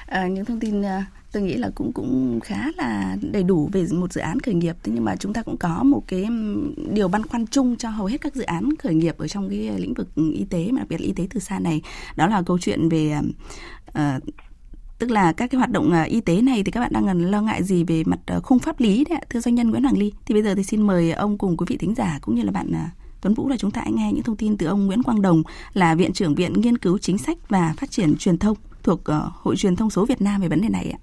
[0.06, 3.86] À, những thông tin à, tôi nghĩ là cũng cũng khá là đầy đủ về
[3.92, 4.76] một dự án khởi nghiệp.
[4.82, 6.28] Thế nhưng mà chúng ta cũng có một cái
[6.90, 9.58] điều băn khoăn chung cho hầu hết các dự án khởi nghiệp ở trong cái
[9.58, 11.82] lĩnh vực y tế mà đặc biệt là y tế từ xa này.
[12.16, 13.14] Đó là câu chuyện về
[13.88, 14.22] uh,
[14.98, 17.42] tức là các cái hoạt động uh, y tế này thì các bạn đang lo
[17.42, 19.98] ngại gì về mặt uh, khung pháp lý đấy ạ, thưa doanh nhân Nguyễn Hoàng
[19.98, 20.12] Ly.
[20.26, 22.52] Thì bây giờ thì xin mời ông cùng quý vị thính giả cũng như là
[22.52, 25.02] bạn uh, Tuấn Vũ là chúng ta hãy nghe những thông tin từ ông Nguyễn
[25.02, 25.42] Quang Đồng
[25.72, 29.30] là Viện trưởng Viện Nghiên cứu Chính sách và Phát triển Truyền thông thuộc ờ,
[29.34, 30.98] Hội Truyền thông số Việt Nam về vấn đề này ạ.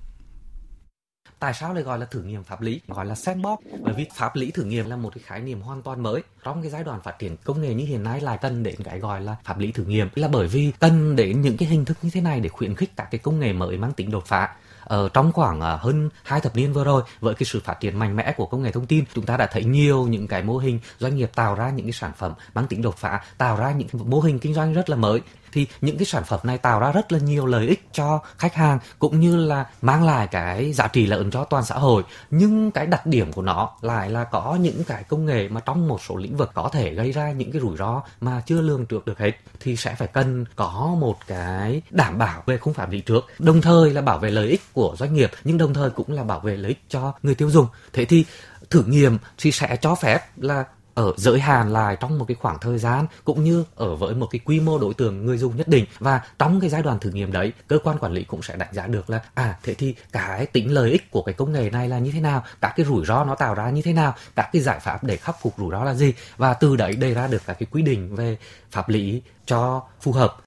[1.39, 3.59] Tại sao lại gọi là thử nghiệm pháp lý, gọi là sandbox?
[3.81, 6.23] Bởi vì pháp lý thử nghiệm là một cái khái niệm hoàn toàn mới.
[6.43, 8.99] Trong cái giai đoạn phát triển công nghệ như hiện nay lại cần đến cái
[8.99, 11.97] gọi là pháp lý thử nghiệm là bởi vì cần đến những cái hình thức
[12.01, 14.55] như thế này để khuyến khích các cái công nghệ mới mang tính đột phá
[14.83, 17.99] ở trong khoảng ờ, hơn hai thập niên vừa rồi, với cái sự phát triển
[17.99, 20.57] mạnh mẽ của công nghệ thông tin, chúng ta đã thấy nhiều những cái mô
[20.57, 23.71] hình doanh nghiệp tạo ra những cái sản phẩm mang tính đột phá, tạo ra
[23.71, 25.21] những mô hình kinh doanh rất là mới
[25.51, 28.55] thì những cái sản phẩm này tạo ra rất là nhiều lợi ích cho khách
[28.55, 32.03] hàng cũng như là mang lại cái giá trị lớn cho toàn xã hội.
[32.29, 35.87] Nhưng cái đặc điểm của nó lại là có những cái công nghệ mà trong
[35.87, 38.85] một số lĩnh vực có thể gây ra những cái rủi ro mà chưa lường
[38.85, 42.91] trước được hết thì sẽ phải cần có một cái đảm bảo về khung pháp
[42.91, 45.89] lý trước, đồng thời là bảo vệ lợi ích của doanh nghiệp nhưng đồng thời
[45.89, 47.67] cũng là bảo vệ lợi ích cho người tiêu dùng.
[47.93, 48.25] Thế thì
[48.69, 50.65] thử nghiệm thì sẽ cho phép là
[50.99, 54.27] ở giới hạn lại trong một cái khoảng thời gian cũng như ở với một
[54.31, 55.85] cái quy mô đối tượng người dùng nhất định.
[55.99, 58.73] Và trong cái giai đoạn thử nghiệm đấy cơ quan quản lý cũng sẽ đánh
[58.73, 61.89] giá được là à thế thì cái tính lợi ích của cái công nghệ này
[61.89, 64.49] là như thế nào các cái rủi ro nó tạo ra như thế nào các
[64.53, 67.27] cái giải pháp để khắc phục rủi ro là gì và từ đấy đề ra
[67.27, 68.37] được các cái quy định về
[68.71, 70.37] pháp lý cho phù hợp.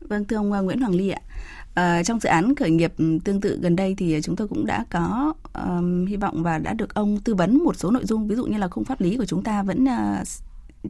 [0.00, 1.20] Vâng thưa ông à, Nguyễn Hoàng Ly ạ,
[1.76, 2.92] À, trong dự án khởi nghiệp
[3.24, 6.72] tương tự gần đây thì chúng tôi cũng đã có um, hy vọng và đã
[6.72, 9.16] được ông tư vấn một số nội dung ví dụ như là khung pháp lý
[9.16, 10.26] của chúng ta vẫn uh,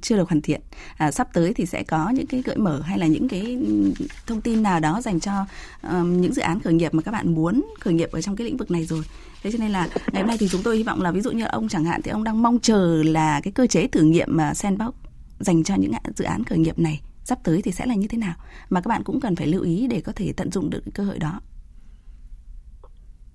[0.02, 0.60] chưa được hoàn thiện.
[0.96, 3.58] À, sắp tới thì sẽ có những cái gợi mở hay là những cái
[4.26, 5.32] thông tin nào đó dành cho
[5.82, 8.44] um, những dự án khởi nghiệp mà các bạn muốn khởi nghiệp ở trong cái
[8.44, 9.02] lĩnh vực này rồi.
[9.42, 11.30] Thế cho nên là ngày hôm nay thì chúng tôi hy vọng là ví dụ
[11.30, 14.28] như ông chẳng hạn thì ông đang mong chờ là cái cơ chế thử nghiệm
[14.36, 14.94] mà sandbox
[15.40, 18.18] dành cho những dự án khởi nghiệp này sắp tới thì sẽ là như thế
[18.18, 18.34] nào?
[18.70, 21.02] Mà các bạn cũng cần phải lưu ý để có thể tận dụng được cơ
[21.04, 21.40] hội đó.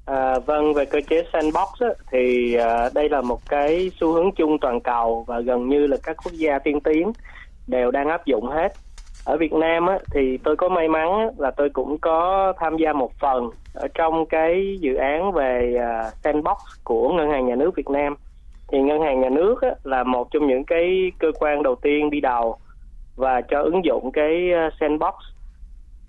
[0.05, 4.31] À, vâng về cơ chế sandbox á, thì à, đây là một cái xu hướng
[4.35, 7.11] chung toàn cầu và gần như là các quốc gia tiên tiến
[7.67, 8.73] đều đang áp dụng hết.
[9.25, 12.77] Ở Việt Nam á, thì tôi có may mắn á, là tôi cũng có tham
[12.77, 17.55] gia một phần ở trong cái dự án về à, sandbox của ngân hàng nhà
[17.55, 18.15] nước Việt Nam.
[18.71, 22.09] Thì ngân hàng nhà nước á, là một trong những cái cơ quan đầu tiên
[22.09, 22.57] đi đầu
[23.15, 25.13] và cho ứng dụng cái ờ, sandbox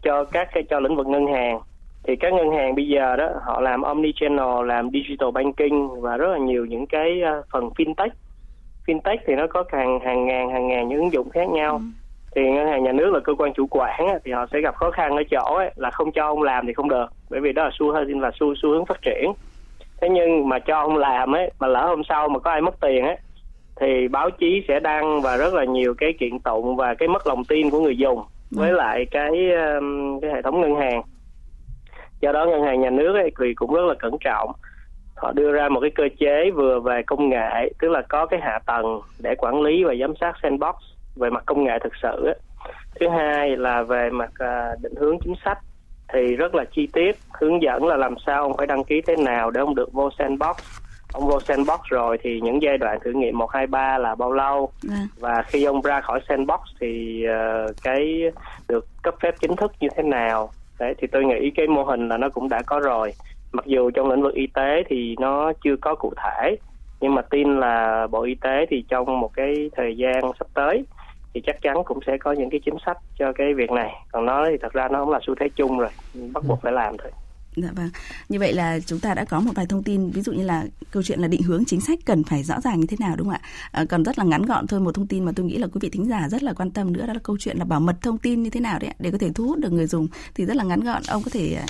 [0.02, 1.60] cho các cái cho lĩnh vực ngân hàng.
[2.04, 6.16] Thì các ngân hàng bây giờ đó họ làm omni channel làm digital banking và
[6.16, 8.10] rất là nhiều những cái ờ, phần fintech.
[8.86, 11.72] Fintech thì nó có hàng hàng ngàn hàng ngàn những ứng dụng khác nhau.
[11.72, 11.82] Ừ.
[12.34, 14.90] thì ngân hàng nhà nước là cơ quan chủ quản thì họ sẽ gặp khó
[14.90, 17.64] khăn ở chỗ ấy, là không cho ông làm thì không được bởi vì đó
[17.64, 19.32] là xu hướng là xu xu hướng phát triển.
[20.00, 22.80] Thế nhưng mà cho ông làm ấy mà lỡ hôm sau mà có ai mất
[22.80, 23.16] tiền ấy
[23.80, 27.26] thì báo chí sẽ đăng và rất là nhiều cái kiện tụng và cái mất
[27.26, 28.76] lòng tin của người dùng với ừ.
[28.76, 31.02] lại cái um, cái hệ thống ngân hàng
[32.20, 34.52] do đó ngân hàng nhà nước ấy thì cũng rất là cẩn trọng
[35.16, 38.40] họ đưa ra một cái cơ chế vừa về công nghệ tức là có cái
[38.42, 40.74] hạ tầng để quản lý và giám sát sandbox
[41.16, 42.38] về mặt công nghệ thực sự ấy.
[43.00, 45.58] thứ hai là về mặt uh, định hướng chính sách
[46.12, 49.16] thì rất là chi tiết hướng dẫn là làm sao ông phải đăng ký thế
[49.16, 50.56] nào để ông được vô sandbox
[51.12, 54.32] ông vô sandbox rồi thì những giai đoạn thử nghiệm một hai ba là bao
[54.32, 54.72] lâu?
[54.90, 54.96] À.
[55.20, 58.22] và khi ông ra khỏi sandbox thì uh, cái
[58.68, 60.50] được cấp phép chính thức như thế nào?
[60.78, 63.12] Đấy thì tôi nghĩ cái mô hình là nó cũng đã có rồi.
[63.52, 66.56] Mặc dù trong lĩnh vực y tế thì nó chưa có cụ thể
[67.00, 70.84] nhưng mà tin là bộ y tế thì trong một cái thời gian sắp tới
[71.34, 73.90] thì chắc chắn cũng sẽ có những cái chính sách cho cái việc này.
[74.12, 75.90] Còn nó thì thật ra nó không là xu thế chung rồi
[76.32, 77.10] bắt buộc phải làm thôi
[77.56, 77.90] Dạ vâng.
[78.28, 80.64] Như vậy là chúng ta đã có một vài thông tin ví dụ như là
[80.90, 83.26] câu chuyện là định hướng chính sách cần phải rõ ràng như thế nào đúng
[83.26, 83.48] không ạ?
[83.70, 85.78] À, còn rất là ngắn gọn thôi một thông tin mà tôi nghĩ là quý
[85.80, 87.96] vị thính giả rất là quan tâm nữa đó là câu chuyện là bảo mật
[88.00, 90.44] thông tin như thế nào đấy để có thể thu hút được người dùng thì
[90.44, 91.66] rất là ngắn gọn ông có thể à,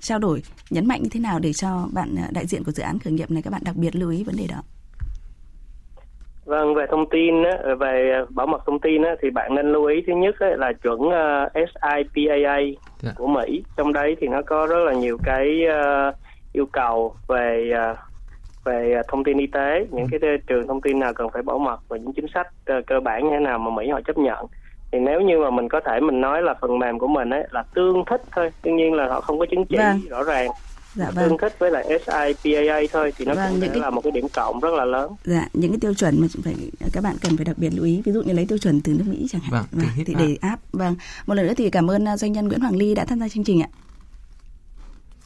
[0.00, 2.82] trao đổi nhấn mạnh như thế nào để cho bạn à, đại diện của dự
[2.82, 4.62] án khởi nghiệp này các bạn đặc biệt lưu ý vấn đề đó
[6.44, 7.34] Vâng, về thông tin
[7.78, 11.00] về bảo mật thông tin thì bạn nên lưu ý thứ nhất là chuẩn
[11.54, 12.58] SIPAA
[13.00, 13.12] dạ.
[13.16, 13.64] của Mỹ.
[13.76, 15.60] Trong đấy thì nó có rất là nhiều cái
[16.52, 17.72] yêu cầu về
[18.64, 21.80] về thông tin y tế, những cái trường thông tin nào cần phải bảo mật
[21.88, 22.46] và những chính sách
[22.86, 24.46] cơ bản như thế nào mà Mỹ họ chấp nhận
[24.94, 27.46] thì nếu như mà mình có thể mình nói là phần mềm của mình ấy
[27.50, 30.00] là tương thích thôi đương nhiên là họ không có chứng chỉ vâng.
[30.10, 30.50] rõ ràng
[30.94, 31.28] dạ, vâng.
[31.28, 33.78] tương thích với lại SIPAA thôi thì nó vâng, cũng sẽ cái...
[33.78, 35.12] là một cái điểm cộng rất là lớn.
[35.24, 36.54] Dạ, những cái tiêu chuẩn mà phải
[36.92, 38.92] các bạn cần phải đặc biệt lưu ý, ví dụ như lấy tiêu chuẩn từ
[38.92, 39.52] nước Mỹ chẳng hạn.
[39.52, 40.58] Vâng, vâng thì để áp.
[40.72, 43.20] Vâng, một lần nữa thì cảm ơn à, doanh nhân Nguyễn Hoàng Ly đã tham
[43.20, 43.68] gia chương trình ạ.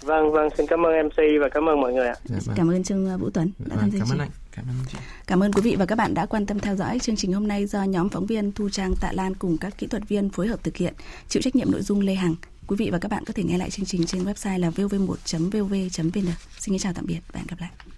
[0.03, 2.15] Vâng, vâng, xin cảm ơn MC và cảm ơn mọi người ạ.
[2.25, 2.57] Dạ, vâng.
[2.57, 4.19] Cảm ơn Trương à, Vũ Tuấn đã vâng, tham gia chương trình.
[4.19, 4.29] Anh.
[4.57, 4.99] Cảm ơn chị.
[5.27, 7.49] Cảm ơn quý vị và các bạn đã quan tâm theo dõi chương trình hôm
[7.49, 10.47] nay do nhóm phóng viên Thu Trang Tạ Lan cùng các kỹ thuật viên phối
[10.47, 10.95] hợp thực hiện,
[11.29, 12.35] chịu trách nhiệm nội dung Lê Hằng.
[12.69, 16.33] Quý vị và các bạn có thể nghe lại chương trình trên website là vv1.vv.vn.
[16.59, 17.89] Xin chào tạm biệt và hẹn gặp lại.